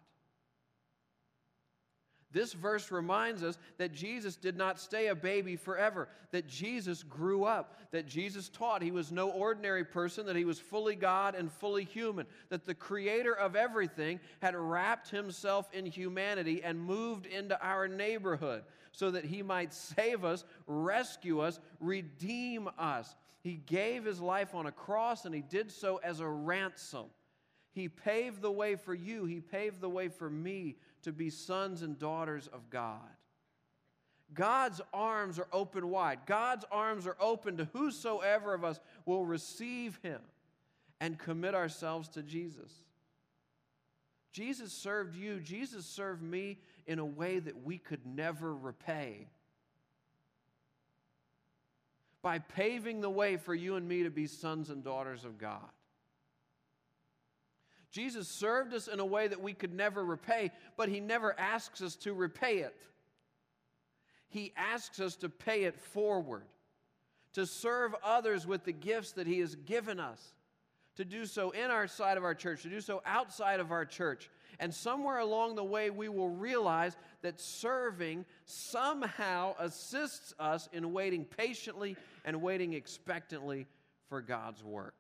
This 2.32 2.54
verse 2.54 2.92
reminds 2.92 3.44
us 3.44 3.58
that 3.78 3.92
Jesus 3.92 4.36
did 4.36 4.56
not 4.56 4.80
stay 4.80 5.08
a 5.08 5.16
baby 5.16 5.56
forever, 5.58 6.08
that 6.32 6.48
Jesus 6.48 7.04
grew 7.04 7.44
up, 7.44 7.76
that 7.92 8.08
Jesus 8.08 8.48
taught 8.48 8.82
he 8.82 8.92
was 8.92 9.12
no 9.12 9.30
ordinary 9.30 9.84
person, 9.84 10.26
that 10.28 10.38
he 10.38 10.46
was 10.46 10.60
fully 10.60 10.96
God 10.96 11.36
and 11.36 11.52
fully 11.52 11.84
human, 11.84 12.26
that 12.50 12.66
the 12.66 12.74
creator 12.74 13.34
of 13.34 13.56
everything 13.56 14.20
had 14.42 14.56
wrapped 14.56 15.10
himself 15.10 15.70
in 15.74 15.86
humanity 15.86 16.64
and 16.64 16.80
moved 16.80 17.26
into 17.26 17.62
our 17.62 17.88
neighborhood 17.88 18.64
so 18.94 19.12
that 19.12 19.26
he 19.26 19.42
might 19.42 19.74
save 19.74 20.24
us, 20.24 20.46
rescue 20.68 21.40
us, 21.40 21.60
redeem 21.80 22.70
us. 22.78 23.16
He 23.42 23.56
gave 23.56 24.06
his 24.06 24.22
life 24.22 24.54
on 24.56 24.68
a 24.68 24.72
cross 24.72 25.26
and 25.26 25.36
he 25.36 25.42
did 25.42 25.72
so 25.72 25.98
as 25.98 26.20
a 26.20 26.28
ransom. 26.28 27.08
He 27.74 27.88
paved 27.88 28.42
the 28.42 28.52
way 28.52 28.76
for 28.76 28.94
you, 28.94 29.26
he 29.26 29.40
paved 29.40 29.82
the 29.82 29.90
way 29.90 30.10
for 30.10 30.30
me 30.30 30.76
to 31.04 31.12
be 31.12 31.30
sons 31.30 31.82
and 31.82 31.98
daughters 31.98 32.48
of 32.48 32.70
God. 32.70 33.00
God's 34.34 34.80
arms 34.94 35.40
are 35.40 35.48
open 35.52 35.90
wide. 35.90 36.20
God's 36.26 36.66
arms 36.72 37.06
are 37.06 37.18
open 37.20 37.58
to 37.58 37.66
whosoever 37.74 38.54
of 38.54 38.64
us 38.64 38.80
will 39.06 39.26
receive 39.26 40.00
him 40.02 40.22
and 41.00 41.18
commit 41.18 41.54
ourselves 41.54 42.08
to 42.10 42.22
Jesus. 42.22 42.72
Jesus 44.32 44.72
served 44.72 45.16
you, 45.16 45.40
Jesus 45.40 45.86
served 45.86 46.22
me 46.22 46.60
in 46.86 47.00
a 47.00 47.06
way 47.06 47.40
that 47.40 47.64
we 47.64 47.78
could 47.78 48.06
never 48.06 48.56
repay. 48.56 49.28
By 52.22 52.40
paving 52.40 53.02
the 53.02 53.10
way 53.10 53.36
for 53.36 53.54
you 53.54 53.76
and 53.76 53.88
me 53.88 54.04
to 54.04 54.10
be 54.10 54.28
sons 54.28 54.70
and 54.70 54.84
daughters 54.84 55.26
of 55.26 55.38
God. 55.38 55.70
Jesus 57.92 58.28
served 58.28 58.74
us 58.74 58.88
in 58.88 59.00
a 59.00 59.06
way 59.06 59.28
that 59.28 59.42
we 59.42 59.54
could 59.54 59.74
never 59.74 60.04
repay, 60.04 60.52
but 60.78 60.90
He 60.90 61.00
never 61.00 61.38
asks 61.38 61.82
us 61.82 61.96
to 61.98 62.14
repay 62.14 62.60
it. 62.60 62.76
He 64.30 64.54
asks 64.56 65.00
us 65.02 65.18
to 65.18 65.30
pay 65.30 65.66
it 65.66 65.78
forward, 65.78 66.44
to 67.34 67.46
serve 67.46 67.94
others 68.02 68.48
with 68.48 68.64
the 68.64 68.72
gifts 68.72 69.12
that 69.14 69.28
He 69.28 69.40
has 69.40 69.56
given 69.56 70.00
us, 70.00 70.34
to 70.96 71.04
do 71.04 71.26
so 71.26 71.52
in 71.52 71.70
our 71.70 71.88
side 71.88 72.18
of 72.18 72.24
our 72.24 72.34
church, 72.34 72.64
to 72.64 72.70
do 72.70 72.80
so 72.80 73.02
outside 73.06 73.60
of 73.60 73.72
our 73.72 73.86
church. 73.86 74.30
And 74.60 74.74
somewhere 74.74 75.20
along 75.20 75.56
the 75.56 75.64
way, 75.64 75.90
we 75.90 76.08
will 76.08 76.30
realize 76.30 76.96
that 77.24 77.42
serving 77.42 78.26
somehow 78.46 79.56
assists 79.60 80.34
us 80.40 80.70
in 80.72 80.94
waiting 80.94 81.26
patiently 81.26 81.98
and 82.24 82.42
waiting 82.42 82.74
expectantly 82.74 83.68
for 84.08 84.22
God's 84.22 84.64
work. 84.64 84.96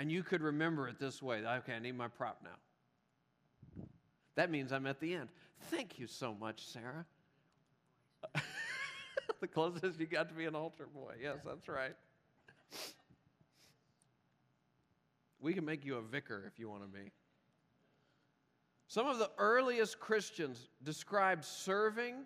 And 0.00 0.10
you 0.10 0.22
could 0.22 0.40
remember 0.40 0.88
it 0.88 0.98
this 0.98 1.22
way 1.22 1.44
okay, 1.44 1.74
I 1.74 1.78
need 1.78 1.94
my 1.94 2.08
prop 2.08 2.40
now. 2.42 3.84
That 4.34 4.50
means 4.50 4.72
I'm 4.72 4.86
at 4.86 4.98
the 4.98 5.12
end. 5.12 5.28
Thank 5.70 5.98
you 5.98 6.06
so 6.06 6.34
much, 6.34 6.64
Sarah. 6.66 7.04
the 9.40 9.46
closest 9.46 10.00
you 10.00 10.06
got 10.06 10.30
to 10.30 10.34
be 10.34 10.46
an 10.46 10.56
altar 10.56 10.86
boy. 10.86 11.12
Yes, 11.22 11.36
that's 11.44 11.68
right. 11.68 11.94
We 15.38 15.52
can 15.52 15.66
make 15.66 15.84
you 15.84 15.96
a 15.96 16.02
vicar 16.02 16.44
if 16.46 16.58
you 16.58 16.70
want 16.70 16.82
to 16.82 16.88
be. 16.88 17.12
Some 18.88 19.06
of 19.06 19.18
the 19.18 19.30
earliest 19.36 20.00
Christians 20.00 20.70
described 20.82 21.44
serving 21.44 22.24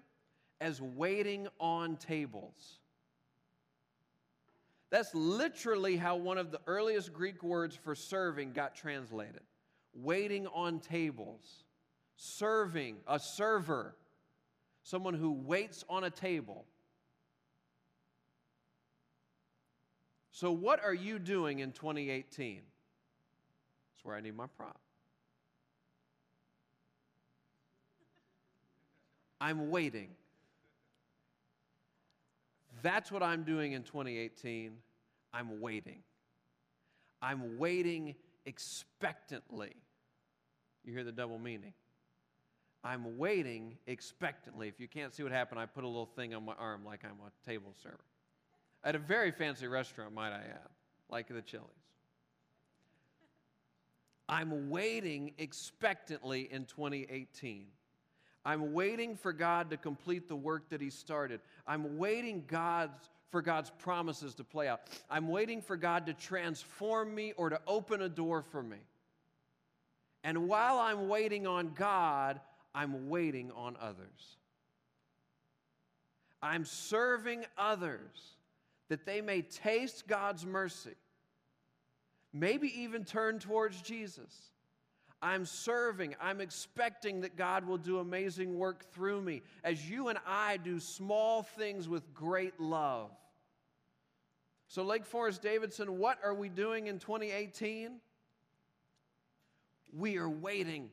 as 0.61 0.81
waiting 0.81 1.49
on 1.59 1.97
tables. 1.97 2.79
That's 4.95 5.13
literally 5.13 5.97
how 5.97 6.15
one 6.15 6.39
of 6.39 6.53
the 6.53 6.61
earliest 6.69 7.13
Greek 7.13 7.43
words 7.43 7.75
for 7.75 7.97
serving 7.97 8.53
got 8.53 8.77
translated 8.77 9.41
waiting 9.93 10.47
on 10.47 10.79
tables, 10.79 11.65
serving, 12.15 12.99
a 13.09 13.19
server, 13.19 13.97
someone 14.85 15.15
who 15.15 15.33
waits 15.33 15.85
on 15.89 16.05
a 16.05 16.11
table. 16.11 16.65
So, 20.31 20.53
what 20.53 20.85
are 20.85 20.95
you 20.95 21.19
doing 21.19 21.59
in 21.59 21.73
2018? 21.73 22.55
That's 22.55 24.05
where 24.05 24.15
I 24.15 24.21
need 24.21 24.37
my 24.37 24.47
prop. 24.47 24.79
I'm 29.41 29.71
waiting. 29.71 30.11
That's 32.85 33.11
what 33.11 33.23
I'm 33.23 33.45
doing 33.45 33.73
in 33.73 33.83
2018. 33.83 34.77
I'm 35.33 35.59
waiting. 35.63 36.01
I'm 37.23 37.59
waiting 37.59 38.15
expectantly. 38.45 39.75
You 40.85 40.93
hear 40.93 41.03
the 41.03 41.11
double 41.11 41.39
meaning. 41.39 41.73
I'm 42.85 43.17
waiting 43.17 43.79
expectantly. 43.87 44.69
If 44.69 44.79
you 44.79 44.87
can't 44.87 45.15
see 45.15 45.23
what 45.23 45.33
happened, 45.33 45.61
I 45.61 45.65
put 45.65 45.85
a 45.85 45.87
little 45.87 46.11
thing 46.15 46.35
on 46.35 46.45
my 46.45 46.53
arm 46.59 46.85
like 46.85 47.07
I'm 47.07 47.17
a 47.27 47.49
table 47.49 47.73
server. 47.83 48.05
At 48.85 48.95
a 48.95 48.99
very 48.99 49.33
fancy 49.33 49.67
restaurant, 49.67 50.13
might 50.13 50.33
I 50.33 50.43
add, 50.43 50.69
like 51.09 51.29
the 51.29 51.41
Chili's. 51.41 51.71
I'm 54.29 54.69
waiting 54.69 55.33
expectantly 55.39 56.53
in 56.53 56.67
2018. 56.67 57.69
I'm 58.45 58.73
waiting 58.73 59.17
for 59.17 59.33
God 59.33 59.71
to 59.71 59.77
complete 59.77 60.29
the 60.29 60.37
work 60.37 60.69
that 60.71 60.81
He 60.81 60.91
started. 60.91 61.41
I'm 61.67 61.97
waiting 61.97 62.45
God's, 62.47 63.09
for 63.31 63.41
God's 63.41 63.71
promises 63.71 64.35
to 64.35 64.45
play 64.45 64.69
out. 64.69 64.81
I'm 65.11 65.29
waiting 65.29 65.63
for 65.63 65.77
God 65.77 66.07
to 66.07 66.15
transform 66.15 67.15
me 67.15 67.33
or 67.37 67.51
to 67.51 67.61
open 67.67 68.03
a 68.03 68.09
door 68.09 68.43
for 68.43 68.63
me. 68.63 68.79
And 70.23 70.49
while 70.49 70.79
I'm 70.79 71.09
waiting 71.09 71.47
on 71.47 71.73
God, 71.75 72.41
I'm 72.75 73.09
waiting 73.09 73.51
on 73.53 73.77
others. 73.81 74.37
I'm 76.43 76.65
serving 76.65 77.45
others 77.57 78.35
that 78.89 79.07
they 79.07 79.23
may 79.23 79.43
taste 79.43 80.07
God's 80.07 80.45
mercy, 80.45 80.95
maybe 82.33 82.83
even 82.83 83.05
turn 83.05 83.39
towards 83.39 83.81
Jesus. 83.81 84.51
I'm 85.25 85.47
serving, 85.47 86.15
I'm 86.21 86.43
expecting 86.43 87.23
that 87.23 87.35
God 87.35 87.67
will 87.67 87.79
do 87.79 87.99
amazing 87.99 88.59
work 88.59 88.85
through 88.93 89.23
me 89.23 89.41
as 89.65 89.89
you 89.89 90.09
and 90.09 90.19
I 90.27 90.59
do 90.59 90.79
small 90.79 91.43
things 91.43 91.89
with 91.89 92.13
great 92.13 92.61
love. 92.61 93.11
So, 94.69 94.83
Lake 94.83 95.07
Forest 95.07 95.41
Davidson, 95.41 95.97
what 95.97 96.19
are 96.23 96.35
we 96.35 96.51
doing 96.51 96.89
in 96.89 96.99
2018? 96.99 97.93
We 99.95 100.19
are 100.19 100.29
waiting. 100.29 100.91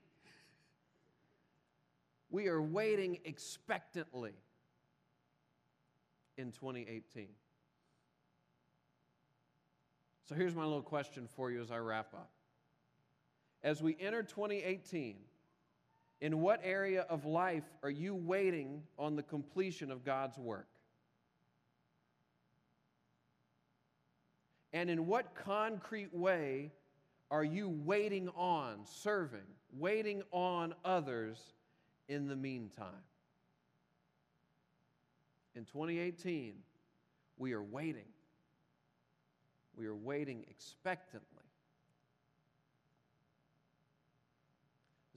We 2.29 2.47
are 2.47 2.61
waiting 2.61 3.19
expectantly 3.25 4.31
in 6.37 6.53
2018. 6.53 7.27
So 10.23 10.35
here's 10.35 10.55
my 10.55 10.63
little 10.63 10.81
question 10.81 11.27
for 11.35 11.51
you 11.51 11.59
as 11.59 11.69
I 11.69 11.79
wrap 11.79 12.13
up. 12.13 12.29
As 13.63 13.81
we 13.81 13.95
enter 13.99 14.23
2018, 14.23 15.15
in 16.21 16.41
what 16.41 16.61
area 16.63 17.05
of 17.09 17.25
life 17.25 17.63
are 17.83 17.89
you 17.89 18.15
waiting 18.15 18.83
on 18.97 19.15
the 19.15 19.23
completion 19.23 19.91
of 19.91 20.03
God's 20.03 20.37
work? 20.37 20.67
And 24.73 24.89
in 24.89 25.05
what 25.05 25.35
concrete 25.35 26.13
way 26.13 26.71
are 27.29 27.43
you 27.43 27.69
waiting 27.69 28.29
on, 28.29 28.79
serving, 28.85 29.39
waiting 29.77 30.21
on 30.31 30.73
others 30.85 31.53
in 32.07 32.27
the 32.27 32.35
meantime? 32.35 33.03
In 35.55 35.65
2018, 35.65 36.53
we 37.37 37.53
are 37.53 37.63
waiting. 37.63 38.07
We 39.75 39.87
are 39.87 39.95
waiting 39.95 40.45
expectantly. 40.49 41.30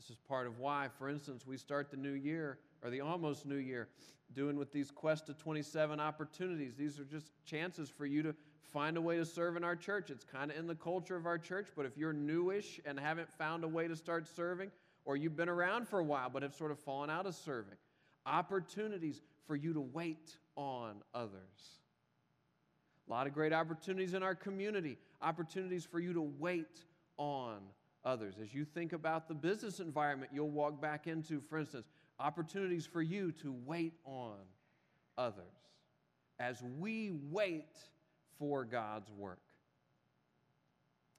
This 0.04 0.18
is 0.18 0.22
part 0.28 0.46
of 0.46 0.58
why, 0.58 0.88
for 0.98 1.08
instance, 1.08 1.46
we 1.46 1.56
start 1.56 1.90
the 1.90 1.96
new 1.96 2.12
year 2.12 2.58
or 2.82 2.90
the 2.90 3.00
almost 3.00 3.46
new 3.46 3.56
year 3.56 3.88
doing 4.34 4.58
with 4.58 4.70
these 4.70 4.90
Quest 4.90 5.26
to 5.26 5.32
27 5.32 5.98
opportunities. 5.98 6.74
These 6.74 7.00
are 7.00 7.04
just 7.04 7.30
chances 7.46 7.88
for 7.88 8.04
you 8.04 8.22
to 8.22 8.34
find 8.60 8.98
a 8.98 9.00
way 9.00 9.16
to 9.16 9.24
serve 9.24 9.56
in 9.56 9.64
our 9.64 9.76
church. 9.76 10.10
It's 10.10 10.24
kind 10.24 10.50
of 10.50 10.58
in 10.58 10.66
the 10.66 10.74
culture 10.74 11.16
of 11.16 11.24
our 11.24 11.38
church, 11.38 11.68
but 11.74 11.86
if 11.86 11.96
you're 11.96 12.12
newish 12.12 12.80
and 12.84 13.00
haven't 13.00 13.32
found 13.32 13.64
a 13.64 13.68
way 13.68 13.88
to 13.88 13.96
start 13.96 14.28
serving, 14.28 14.70
or 15.06 15.16
you've 15.16 15.36
been 15.36 15.48
around 15.48 15.88
for 15.88 16.00
a 16.00 16.04
while 16.04 16.28
but 16.28 16.42
have 16.42 16.54
sort 16.54 16.70
of 16.70 16.78
fallen 16.80 17.08
out 17.08 17.24
of 17.24 17.34
serving, 17.34 17.76
opportunities 18.26 19.22
for 19.46 19.56
you 19.56 19.72
to 19.72 19.80
wait 19.80 20.36
on 20.54 20.96
others. 21.14 21.78
A 23.08 23.10
lot 23.10 23.26
of 23.26 23.32
great 23.32 23.54
opportunities 23.54 24.12
in 24.12 24.22
our 24.22 24.34
community, 24.34 24.98
opportunities 25.22 25.86
for 25.86 25.98
you 25.98 26.12
to 26.12 26.22
wait 26.38 26.84
on 27.16 27.60
others. 28.04 28.34
As 28.42 28.54
you 28.54 28.64
think 28.64 28.92
about 28.92 29.28
the 29.28 29.34
business 29.34 29.80
environment 29.80 30.30
you'll 30.34 30.50
walk 30.50 30.80
back 30.80 31.06
into, 31.06 31.40
for 31.48 31.58
instance, 31.58 31.86
opportunities 32.18 32.86
for 32.86 33.02
you 33.02 33.32
to 33.42 33.54
wait 33.64 33.94
on 34.04 34.36
others. 35.16 35.44
As 36.38 36.62
we 36.78 37.12
wait 37.30 37.76
for 38.38 38.64
God's 38.64 39.10
work. 39.10 39.40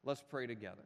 Let's 0.04 0.22
pray 0.22 0.46
together. 0.46 0.84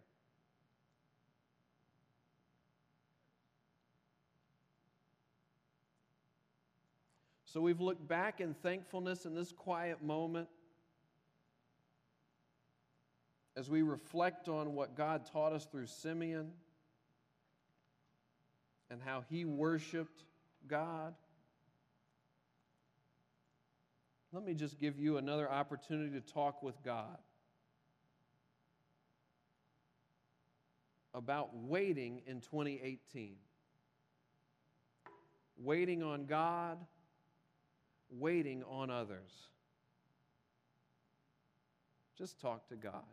So 7.43 7.59
we've 7.59 7.81
looked 7.81 8.07
back 8.07 8.41
in 8.41 8.53
thankfulness 8.53 9.25
in 9.25 9.33
this 9.33 9.51
quiet 9.51 10.03
moment 10.03 10.47
as 13.59 13.69
we 13.69 13.81
reflect 13.81 14.47
on 14.47 14.73
what 14.73 14.95
God 14.95 15.25
taught 15.33 15.51
us 15.51 15.65
through 15.65 15.87
Simeon 15.87 16.51
and 18.89 19.01
how 19.03 19.25
he 19.29 19.43
worshiped 19.43 20.23
God. 20.65 21.13
Let 24.31 24.45
me 24.45 24.53
just 24.53 24.79
give 24.79 24.97
you 24.97 25.17
another 25.17 25.51
opportunity 25.51 26.11
to 26.11 26.21
talk 26.21 26.63
with 26.63 26.81
God 26.83 27.17
about 31.13 31.49
waiting 31.53 32.21
in 32.25 32.39
2018. 32.39 33.35
Waiting 35.61 36.01
on 36.01 36.27
God, 36.27 36.77
waiting 38.09 38.63
on 38.63 38.89
others. 38.89 39.33
Just 42.17 42.39
talk 42.39 42.65
to 42.69 42.77
God. 42.77 43.03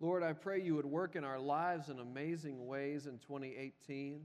Lord, 0.00 0.22
I 0.22 0.32
pray 0.32 0.62
you 0.62 0.76
would 0.76 0.86
work 0.86 1.16
in 1.16 1.24
our 1.24 1.40
lives 1.40 1.88
in 1.88 1.98
amazing 1.98 2.66
ways 2.66 3.06
in 3.06 3.18
2018. 3.18 4.20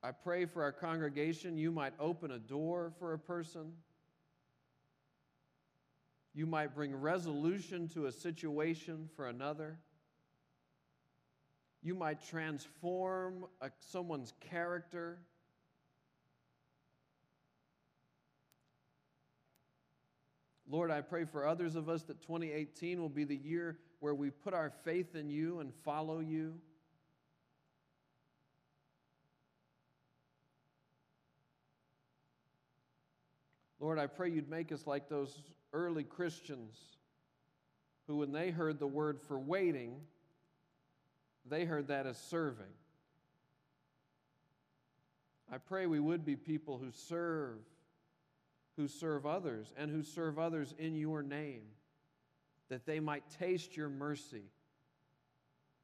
I 0.00 0.12
pray 0.12 0.44
for 0.44 0.62
our 0.62 0.70
congregation, 0.70 1.58
you 1.58 1.72
might 1.72 1.92
open 1.98 2.30
a 2.30 2.38
door 2.38 2.92
for 3.00 3.14
a 3.14 3.18
person. 3.18 3.72
You 6.34 6.46
might 6.46 6.72
bring 6.72 6.94
resolution 6.94 7.88
to 7.94 8.06
a 8.06 8.12
situation 8.12 9.08
for 9.16 9.26
another. 9.26 9.80
You 11.82 11.96
might 11.96 12.24
transform 12.24 13.46
a, 13.60 13.72
someone's 13.80 14.34
character 14.38 15.18
Lord, 20.70 20.90
I 20.90 21.00
pray 21.00 21.24
for 21.24 21.46
others 21.46 21.76
of 21.76 21.88
us 21.88 22.02
that 22.04 22.20
2018 22.20 23.00
will 23.00 23.08
be 23.08 23.24
the 23.24 23.36
year 23.36 23.78
where 24.00 24.14
we 24.14 24.30
put 24.30 24.52
our 24.52 24.70
faith 24.84 25.14
in 25.14 25.30
you 25.30 25.60
and 25.60 25.72
follow 25.84 26.20
you. 26.20 26.54
Lord, 33.80 33.98
I 33.98 34.06
pray 34.06 34.30
you'd 34.30 34.50
make 34.50 34.70
us 34.72 34.86
like 34.86 35.08
those 35.08 35.40
early 35.72 36.04
Christians 36.04 36.76
who, 38.06 38.16
when 38.16 38.32
they 38.32 38.50
heard 38.50 38.78
the 38.78 38.86
word 38.86 39.20
for 39.20 39.38
waiting, 39.38 40.00
they 41.48 41.64
heard 41.64 41.88
that 41.88 42.06
as 42.06 42.18
serving. 42.18 42.66
I 45.50 45.58
pray 45.58 45.86
we 45.86 46.00
would 46.00 46.24
be 46.26 46.36
people 46.36 46.76
who 46.76 46.90
serve, 46.90 47.58
who 48.78 48.86
serve 48.86 49.26
others, 49.26 49.72
and 49.76 49.90
who 49.90 50.04
serve 50.04 50.38
others 50.38 50.72
in 50.78 50.94
your 50.94 51.20
name, 51.20 51.62
that 52.68 52.86
they 52.86 53.00
might 53.00 53.24
taste 53.28 53.76
your 53.76 53.88
mercy 53.88 54.44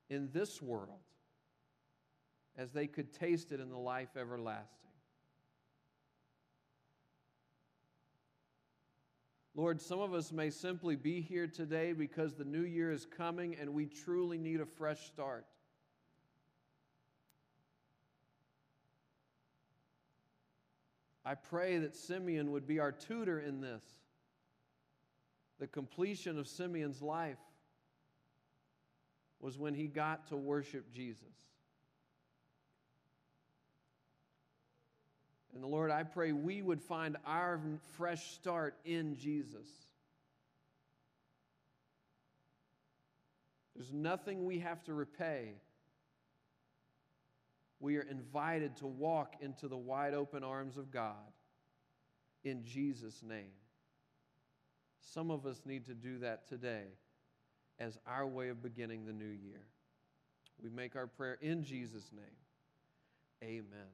in 0.09 0.31
this 0.33 0.63
world 0.63 1.01
as 2.57 2.71
they 2.71 2.87
could 2.87 3.13
taste 3.13 3.51
it 3.51 3.59
in 3.59 3.69
the 3.69 3.77
life 3.77 4.17
everlasting. 4.17 4.69
Lord, 9.57 9.81
some 9.81 9.99
of 9.99 10.15
us 10.15 10.31
may 10.31 10.51
simply 10.51 10.95
be 10.95 11.21
here 11.21 11.49
today 11.49 11.93
because 11.93 12.35
the 12.35 12.45
new 12.45 12.63
year 12.63 12.93
is 12.93 13.07
coming 13.07 13.57
and 13.61 13.75
we 13.75 13.87
truly 13.87 14.39
need 14.39 14.61
a 14.61 14.67
fresh 14.67 15.07
start. 15.07 15.47
I 21.25 21.35
pray 21.35 21.79
that 21.79 21.95
Simeon 21.97 22.51
would 22.53 22.67
be 22.67 22.79
our 22.79 22.93
tutor 22.93 23.41
in 23.41 23.61
this, 23.61 23.83
the 25.59 25.67
completion 25.67 26.39
of 26.39 26.47
Simeon's 26.47 27.01
life 27.01 27.39
was 29.41 29.59
when 29.59 29.75
he 29.75 29.87
got 29.87 30.27
to 30.29 30.37
worship 30.37 30.93
Jesus. 30.93 31.23
And 35.55 35.63
the 35.63 35.69
Lord, 35.69 35.91
I 35.91 36.03
pray 36.03 36.33
we 36.33 36.63
would 36.63 36.83
find 36.83 37.17
our 37.25 37.61
fresh 37.97 38.33
start 38.33 38.75
in 38.85 39.17
Jesus. 39.17 39.69
There's 43.77 43.93
nothing 43.93 44.45
we 44.45 44.59
have 44.59 44.83
to 44.85 44.95
repay. 44.95 45.55
We 47.81 47.97
are 47.97 48.07
invited 48.09 48.77
to 48.79 48.87
walk 48.87 49.35
into 49.41 49.69
the 49.69 49.77
wide 49.77 50.15
open 50.15 50.43
arms 50.43 50.77
of 50.77 50.91
God 50.91 51.33
in 52.45 52.63
Jesus' 52.65 53.23
name. 53.23 53.53
Some 55.01 55.31
of 55.31 55.47
us 55.47 55.61
need 55.67 55.87
to 55.87 55.95
do 55.95 56.19
that 56.19 56.49
today 56.49 56.85
as 57.79 57.99
our 58.07 58.27
way 58.27 58.49
of 58.49 58.63
beginning 58.63 59.05
the 59.05 59.13
new 59.13 59.25
year. 59.25 59.67
We 60.63 60.71
make 60.71 60.97
our 60.97 61.07
prayer 61.07 61.39
in 61.41 61.65
Jesus' 61.65 62.11
name. 62.13 62.25
Amen. 63.43 63.81